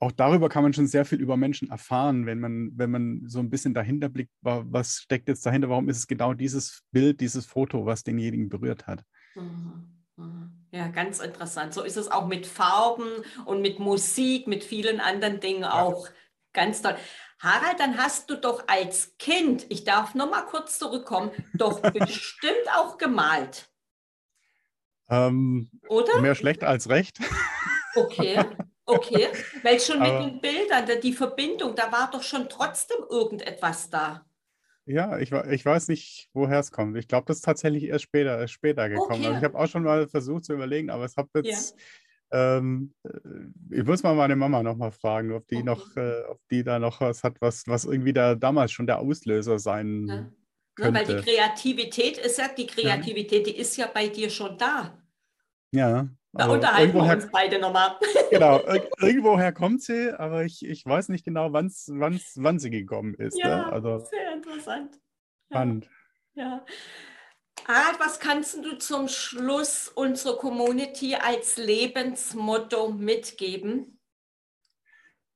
auch 0.00 0.12
darüber 0.12 0.48
kann 0.48 0.62
man 0.62 0.72
schon 0.72 0.86
sehr 0.86 1.04
viel 1.04 1.20
über 1.20 1.36
Menschen 1.36 1.70
erfahren, 1.70 2.26
wenn 2.26 2.38
man, 2.38 2.70
wenn 2.76 2.90
man 2.90 3.22
so 3.26 3.40
ein 3.40 3.50
bisschen 3.50 3.74
dahinter 3.74 4.08
blickt, 4.08 4.32
was 4.40 4.98
steckt 4.98 5.28
jetzt 5.28 5.44
dahinter, 5.44 5.68
warum 5.68 5.88
ist 5.88 5.98
es 5.98 6.06
genau 6.06 6.34
dieses 6.34 6.82
Bild, 6.92 7.20
dieses 7.20 7.46
Foto, 7.46 7.84
was 7.84 8.04
denjenigen 8.04 8.48
berührt 8.48 8.86
hat. 8.86 9.02
Mhm, 9.34 9.88
mhm. 10.16 10.52
Ja, 10.70 10.88
ganz 10.88 11.18
interessant. 11.18 11.74
So 11.74 11.82
ist 11.82 11.96
es 11.96 12.10
auch 12.10 12.28
mit 12.28 12.46
Farben 12.46 13.08
und 13.46 13.62
mit 13.62 13.78
Musik, 13.78 14.46
mit 14.46 14.62
vielen 14.62 15.00
anderen 15.00 15.40
Dingen 15.40 15.62
ja. 15.62 15.82
auch. 15.82 16.08
Ganz 16.52 16.82
toll. 16.82 16.96
Harald, 17.40 17.78
dann 17.78 17.96
hast 17.96 18.30
du 18.30 18.36
doch 18.36 18.64
als 18.66 19.16
Kind, 19.18 19.66
ich 19.68 19.84
darf 19.84 20.14
noch 20.14 20.30
mal 20.30 20.42
kurz 20.42 20.78
zurückkommen, 20.78 21.30
doch 21.54 21.80
bestimmt 21.92 22.68
auch 22.76 22.98
gemalt. 22.98 23.70
Ähm, 25.10 25.70
Oder? 25.88 26.20
Mehr 26.20 26.34
schlecht 26.34 26.64
als 26.64 26.88
recht. 26.88 27.18
Okay, 27.96 28.38
okay. 28.84 29.28
Weil 29.62 29.80
schon 29.80 30.00
mit 30.00 30.10
den 30.10 30.40
Bildern, 30.40 31.00
die 31.02 31.12
Verbindung, 31.12 31.74
da 31.74 31.90
war 31.90 32.10
doch 32.10 32.22
schon 32.22 32.48
trotzdem 32.48 32.98
irgendetwas 33.10 33.90
da. 33.90 34.24
Ja, 34.84 35.18
ich, 35.18 35.32
ich 35.32 35.66
weiß 35.66 35.88
nicht, 35.88 36.30
woher 36.32 36.60
es 36.60 36.72
kommt. 36.72 36.96
Ich 36.96 37.08
glaube, 37.08 37.26
das 37.26 37.38
ist 37.38 37.44
tatsächlich 37.44 37.84
erst 37.84 38.04
später, 38.04 38.48
später 38.48 38.88
gekommen. 38.88 39.20
Okay. 39.20 39.26
Also 39.26 39.38
ich 39.38 39.44
habe 39.44 39.58
auch 39.58 39.66
schon 39.66 39.82
mal 39.82 40.08
versucht 40.08 40.46
zu 40.46 40.54
überlegen, 40.54 40.88
aber 40.88 41.04
es 41.04 41.16
hat 41.16 41.28
jetzt. 41.34 41.76
Ja. 42.32 42.58
Ähm, 42.58 42.94
ich 43.70 43.84
muss 43.84 44.02
mal 44.02 44.14
meine 44.14 44.36
Mama 44.36 44.62
nochmal 44.62 44.92
fragen, 44.92 45.32
ob 45.32 45.46
die 45.48 45.56
okay. 45.56 45.64
noch, 45.64 45.96
äh, 45.96 46.22
ob 46.28 46.40
die 46.50 46.62
da 46.62 46.78
noch 46.78 47.00
was 47.00 47.22
hat, 47.22 47.40
was, 47.40 47.66
was 47.66 47.84
irgendwie 47.84 48.12
da 48.12 48.34
damals 48.34 48.72
schon 48.72 48.86
der 48.86 48.98
Auslöser 48.98 49.58
sein 49.58 50.06
ja. 50.06 50.32
könnte. 50.74 51.00
Ja, 51.00 51.06
weil 51.06 51.22
die 51.22 51.30
Kreativität 51.30 52.18
ist 52.18 52.38
ja, 52.38 52.48
die 52.48 52.66
Kreativität, 52.66 53.46
die 53.46 53.56
ist 53.56 53.76
ja 53.76 53.90
bei 53.92 54.08
dir 54.08 54.30
schon 54.30 54.56
da. 54.56 54.97
Ja. 55.72 56.08
Da 56.32 56.44
also 56.44 56.54
unterhalten 56.54 56.94
wir 56.94 57.12
uns 57.12 57.30
beide 57.30 57.58
nochmal. 57.58 57.96
Genau, 58.30 58.60
irgendwoher 59.00 59.52
kommt 59.52 59.82
sie, 59.82 60.12
aber 60.18 60.44
ich, 60.44 60.62
ich 60.64 60.84
weiß 60.84 61.08
nicht 61.08 61.24
genau, 61.24 61.52
wann's, 61.54 61.88
wann's, 61.90 62.34
wann 62.36 62.58
sie 62.58 62.68
gekommen 62.68 63.14
ist. 63.14 63.38
Ja, 63.38 63.56
ne? 63.56 63.72
also, 63.72 63.98
sehr 64.00 64.34
interessant. 64.34 65.00
Spannend. 65.46 65.88
Ja. 66.34 66.44
ja. 66.44 66.64
Ah, 67.66 67.92
was 67.98 68.20
kannst 68.20 68.62
du 68.64 68.76
zum 68.78 69.08
Schluss 69.08 69.88
unserer 69.88 70.36
Community 70.36 71.14
als 71.14 71.56
Lebensmotto 71.56 72.90
mitgeben? 72.90 73.98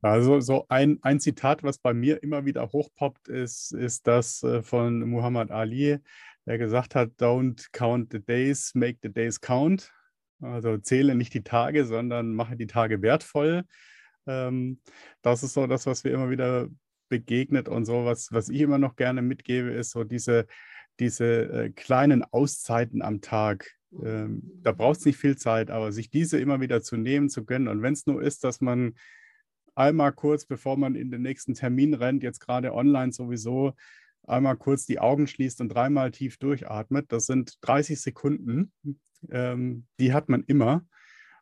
Also 0.03 0.41
so 0.41 0.67
ein, 0.69 0.99
ein 1.03 1.21
Zitat, 1.21 1.63
was 1.63 1.79
bei 1.79 1.95
mir 1.95 2.23
immer 2.23 2.45
wieder 2.45 2.73
hochpoppt, 2.73 3.29
ist, 3.29 3.73
ist 3.73 4.07
das 4.07 4.43
äh, 4.43 4.63
von 4.63 5.09
Muhammad 5.09 5.51
Ali, 5.51 5.99
der 6.45 6.59
gesagt 6.59 6.95
hat, 6.95 7.11
don't 7.19 7.69
count 7.73 8.13
the 8.13 8.21
days, 8.21 8.73
make 8.75 8.99
the 9.03 9.13
days 9.13 9.41
count. 9.41 9.93
Also 10.43 10.77
zähle 10.79 11.15
nicht 11.15 11.35
die 11.35 11.45
Tage, 11.45 11.85
sondern 11.87 12.35
mache 12.35 12.57
die 12.57 12.67
Tage 12.67 13.01
wertvoll. 13.03 13.65
Ähm, 14.27 14.81
das 15.23 15.43
ist 15.43 15.55
so 15.55 15.67
das, 15.67 15.87
was 15.87 16.05
wir 16.05 16.13
immer 16.13 16.31
wieder 16.31 16.69
begegnet 17.09 17.69
und 17.69 17.85
so, 17.85 18.05
was, 18.05 18.33
was 18.33 18.49
ich 18.49 18.61
immer 18.61 18.79
noch 18.79 18.97
gerne 18.97 19.23
mitgebe, 19.23 19.71
ist 19.71 19.91
so 19.91 20.05
diese, 20.05 20.47
diese 20.99 21.27
äh, 21.27 21.71
kleinen 21.71 22.25
Auszeiten 22.25 23.03
am 23.03 23.21
Tag. 23.21 23.71
Ähm, 24.03 24.43
da 24.63 24.73
braucht 24.73 25.01
es 25.01 25.05
nicht 25.05 25.19
viel 25.19 25.37
Zeit, 25.37 25.71
aber 25.71 25.93
sich 25.93 26.11
diese 26.11 26.39
immer 26.39 26.61
wieder 26.61 26.83
zu 26.83 26.97
nehmen, 26.97 27.29
zu 27.29 27.45
gönnen. 27.45 27.69
Und 27.69 27.83
wenn 27.83 27.93
es 27.93 28.07
nur 28.07 28.23
ist, 28.23 28.45
dass 28.45 28.61
man 28.61 28.95
einmal 29.75 30.13
kurz, 30.13 30.47
bevor 30.47 30.77
man 30.77 30.95
in 30.95 31.11
den 31.11 31.23
nächsten 31.23 31.55
Termin 31.55 31.95
rennt, 31.95 32.23
jetzt 32.23 32.41
gerade 32.41 32.73
online 32.73 33.13
sowieso, 33.13 33.75
einmal 34.27 34.57
kurz 34.57 34.87
die 34.87 35.01
Augen 35.01 35.27
schließt 35.27 35.61
und 35.61 35.69
dreimal 35.69 36.11
tief 36.11 36.39
durchatmet. 36.39 37.11
Das 37.13 37.27
sind 37.27 37.59
30 37.63 38.01
Sekunden, 38.01 38.73
ähm, 39.31 39.87
die 39.99 40.13
hat 40.13 40.29
man 40.29 40.45
immer. 40.45 40.85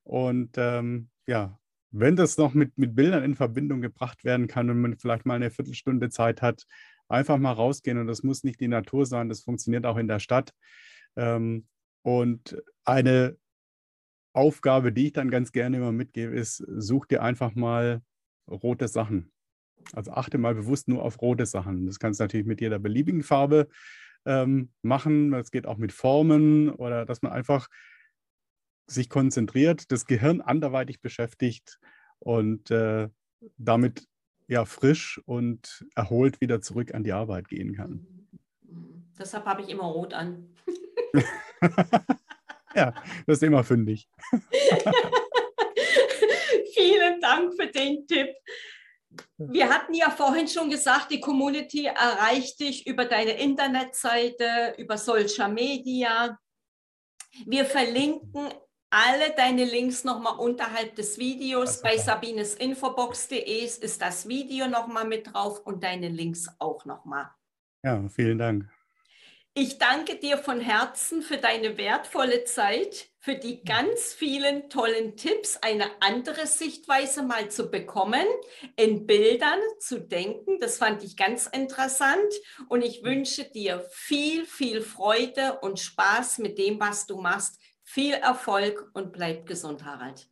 Und 0.02 0.56
ähm, 0.56 1.08
ja, 1.26 1.58
wenn 1.90 2.16
das 2.16 2.38
noch 2.38 2.54
mit, 2.54 2.76
mit 2.78 2.94
Bildern 2.94 3.24
in 3.24 3.34
Verbindung 3.34 3.80
gebracht 3.80 4.24
werden 4.24 4.46
kann 4.46 4.70
und 4.70 4.80
man 4.80 4.98
vielleicht 4.98 5.26
mal 5.26 5.34
eine 5.34 5.50
Viertelstunde 5.50 6.08
Zeit 6.10 6.42
hat, 6.42 6.64
einfach 7.08 7.38
mal 7.38 7.52
rausgehen. 7.52 7.98
Und 7.98 8.06
das 8.06 8.22
muss 8.22 8.44
nicht 8.44 8.60
die 8.60 8.68
Natur 8.68 9.06
sein, 9.06 9.28
das 9.28 9.42
funktioniert 9.42 9.86
auch 9.86 9.96
in 9.96 10.08
der 10.08 10.20
Stadt. 10.20 10.52
Ähm, 11.16 11.66
und 12.02 12.62
eine 12.84 13.36
Aufgabe, 14.32 14.92
die 14.92 15.06
ich 15.06 15.12
dann 15.12 15.30
ganz 15.30 15.52
gerne 15.52 15.78
immer 15.78 15.92
mitgebe, 15.92 16.34
ist, 16.34 16.64
such 16.76 17.06
dir 17.06 17.22
einfach 17.22 17.54
mal 17.54 18.00
rote 18.48 18.88
Sachen. 18.88 19.32
Also 19.92 20.12
achte 20.12 20.38
mal 20.38 20.54
bewusst 20.54 20.88
nur 20.88 21.02
auf 21.02 21.20
rote 21.20 21.46
Sachen. 21.46 21.86
Das 21.86 21.98
kannst 21.98 22.20
du 22.20 22.24
natürlich 22.24 22.46
mit 22.46 22.60
jeder 22.60 22.78
beliebigen 22.78 23.22
Farbe 23.22 23.68
ähm, 24.26 24.70
machen. 24.82 25.30
Das 25.30 25.50
geht 25.50 25.66
auch 25.66 25.78
mit 25.78 25.92
Formen 25.92 26.70
oder 26.70 27.04
dass 27.04 27.22
man 27.22 27.32
einfach 27.32 27.68
sich 28.86 29.08
konzentriert, 29.08 29.92
das 29.92 30.06
Gehirn 30.06 30.40
anderweitig 30.40 31.00
beschäftigt 31.00 31.78
und 32.18 32.70
äh, 32.70 33.08
damit 33.56 34.06
ja 34.48 34.64
frisch 34.64 35.20
und 35.26 35.86
erholt 35.94 36.40
wieder 36.40 36.60
zurück 36.60 36.92
an 36.92 37.04
die 37.04 37.12
Arbeit 37.12 37.48
gehen 37.48 37.74
kann. 37.74 38.06
Deshalb 39.18 39.44
habe 39.46 39.62
ich 39.62 39.68
immer 39.68 39.84
rot 39.84 40.12
an. 40.12 40.48
ja, 42.74 42.92
das 43.26 43.36
ist 43.36 43.42
immer 43.42 43.62
fündig. 43.62 44.08
Vielen 46.74 47.20
Dank 47.20 47.54
für 47.54 47.66
den 47.66 48.06
Tipp. 48.06 48.30
Wir 49.48 49.70
hatten 49.70 49.94
ja 49.94 50.10
vorhin 50.10 50.46
schon 50.48 50.68
gesagt, 50.68 51.10
die 51.10 51.20
Community 51.20 51.86
erreicht 51.86 52.60
dich 52.60 52.86
über 52.86 53.06
deine 53.06 53.32
Internetseite, 53.40 54.74
über 54.76 54.98
Social 54.98 55.50
Media. 55.50 56.38
Wir 57.46 57.64
verlinken 57.64 58.48
alle 58.90 59.30
deine 59.36 59.64
Links 59.64 60.04
nochmal 60.04 60.36
unterhalb 60.38 60.96
des 60.96 61.16
Videos. 61.16 61.80
Bei 61.80 61.96
sabinesinfobox.de 61.96 63.64
ist 63.64 64.02
das 64.02 64.28
Video 64.28 64.66
nochmal 64.66 65.06
mit 65.06 65.32
drauf 65.32 65.60
und 65.64 65.82
deine 65.82 66.08
Links 66.08 66.48
auch 66.58 66.84
nochmal. 66.84 67.30
Ja, 67.82 68.06
vielen 68.08 68.38
Dank. 68.38 68.68
Ich 69.54 69.78
danke 69.78 70.16
dir 70.16 70.38
von 70.38 70.60
Herzen 70.60 71.22
für 71.22 71.38
deine 71.38 71.76
wertvolle 71.78 72.44
Zeit, 72.44 73.09
für 73.22 73.34
die 73.34 73.62
ganz 73.64 74.14
vielen 74.14 74.70
tollen 74.70 75.14
Tipps, 75.14 75.58
eine 75.58 75.84
andere 76.00 76.46
Sichtweise 76.46 77.22
mal 77.22 77.50
zu 77.50 77.70
bekommen, 77.70 78.24
in 78.76 79.06
Bildern 79.06 79.58
zu 79.78 80.00
denken. 80.00 80.58
Das 80.58 80.78
fand 80.78 81.04
ich 81.04 81.18
ganz 81.18 81.46
interessant 81.46 82.32
und 82.68 82.82
ich 82.82 83.04
wünsche 83.04 83.44
dir 83.44 83.84
viel, 83.90 84.46
viel 84.46 84.80
Freude 84.80 85.58
und 85.60 85.78
Spaß 85.78 86.38
mit 86.38 86.56
dem, 86.56 86.80
was 86.80 87.06
du 87.06 87.20
machst. 87.20 87.60
Viel 87.82 88.14
Erfolg 88.14 88.90
und 88.94 89.12
bleib 89.12 89.46
gesund, 89.46 89.84
Harald. 89.84 90.30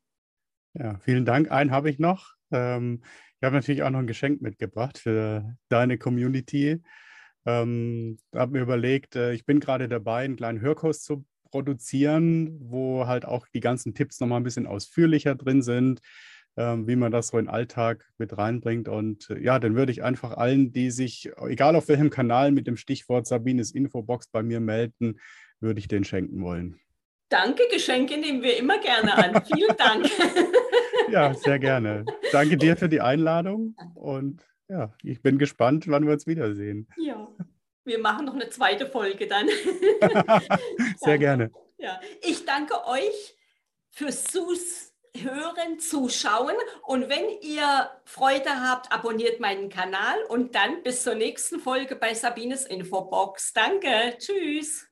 Ja, 0.73 0.99
vielen 1.01 1.27
Dank. 1.27 1.51
Einen 1.51 1.73
habe 1.73 1.91
ich 1.91 1.99
noch. 1.99 2.37
Ähm, 2.53 3.03
ich 3.39 3.45
habe 3.45 3.57
natürlich 3.57 3.83
auch 3.83 3.91
noch 3.91 3.99
ein 3.99 4.07
Geschenk 4.07 4.41
mitgebracht 4.41 4.97
für 4.97 5.57
deine 5.69 5.99
Community. 5.99 6.83
Ähm, 7.45 8.19
habe 8.35 8.53
mir 8.53 8.63
überlegt, 8.63 9.15
äh, 9.17 9.33
ich 9.33 9.45
bin 9.45 9.61
gerade 9.61 9.89
dabei, 9.89 10.25
einen 10.25 10.37
kleinen 10.37 10.61
Hörkurs 10.61 11.03
zu 11.03 11.27
produzieren, 11.51 12.59
wo 12.61 13.07
halt 13.07 13.25
auch 13.25 13.47
die 13.49 13.61
ganzen 13.61 13.95
Tipps 13.95 14.21
nochmal 14.21 14.41
ein 14.41 14.45
bisschen 14.45 14.67
ausführlicher 14.67 15.35
drin 15.35 15.63
sind, 15.63 16.01
ähm, 16.57 16.87
wie 16.89 16.97
man 16.97 17.13
das 17.13 17.29
so 17.29 17.39
in 17.39 17.47
den 17.47 17.51
Alltag 17.51 18.05
mit 18.19 18.37
reinbringt. 18.37 18.89
Und 18.89 19.31
äh, 19.31 19.41
ja, 19.41 19.59
dann 19.59 19.75
würde 19.75 19.93
ich 19.93 20.03
einfach 20.03 20.37
allen, 20.37 20.73
die 20.73 20.91
sich, 20.91 21.31
egal 21.47 21.77
auf 21.77 21.89
welchem 21.89 22.11
Kanal, 22.11 22.51
mit 22.51 22.67
dem 22.67 22.77
Stichwort 22.77 23.27
Sabines 23.27 23.73
Infobox 23.73 24.29
bei 24.29 24.43
mir 24.43 24.61
melden, 24.61 25.21
würde 25.61 25.81
ich 25.81 25.89
den 25.89 26.05
schenken 26.05 26.43
wollen. 26.43 26.79
Danke, 27.29 27.63
Geschenke 27.71 28.19
nehmen 28.19 28.43
wir 28.43 28.57
immer 28.57 28.81
gerne 28.81 29.15
an. 29.15 29.43
Vielen 29.53 29.77
Dank. 29.77 30.07
ja, 31.11 31.35
sehr 31.35 31.59
gerne. 31.61 32.05
Danke 32.33 32.57
dir 32.57 32.77
für 32.77 32.89
die 32.89 33.01
Einladung 33.01 33.77
und 33.95 34.43
ja, 34.69 34.93
ich 35.03 35.23
bin 35.23 35.39
gespannt, 35.39 35.89
wann 35.89 36.07
wir 36.07 36.13
uns 36.13 36.27
wiedersehen. 36.27 36.89
Ja, 36.97 37.29
wir 37.89 37.99
machen 37.99 38.27
noch 38.27 38.35
eine 38.35 38.49
zweite 38.51 38.87
Folge 38.87 39.27
dann. 39.27 39.49
Sehr 40.99 41.19
gerne. 41.19 41.51
Ja, 41.79 42.01
ich 42.23 42.45
danke 42.45 42.87
euch 42.87 43.37
fürs 43.91 44.25
Zuhören, 44.25 45.81
Zuschauen 45.81 46.55
und 46.83 47.09
wenn 47.09 47.41
ihr 47.41 47.91
Freude 48.05 48.51
habt, 48.51 48.93
abonniert 48.93 49.41
meinen 49.41 49.69
Kanal 49.69 50.23
und 50.29 50.55
dann 50.55 50.83
bis 50.83 51.03
zur 51.03 51.15
nächsten 51.15 51.59
Folge 51.59 51.97
bei 51.97 52.15
Sabines 52.15 52.65
Infobox. 52.65 53.53
Danke, 53.53 54.17
tschüss. 54.19 54.88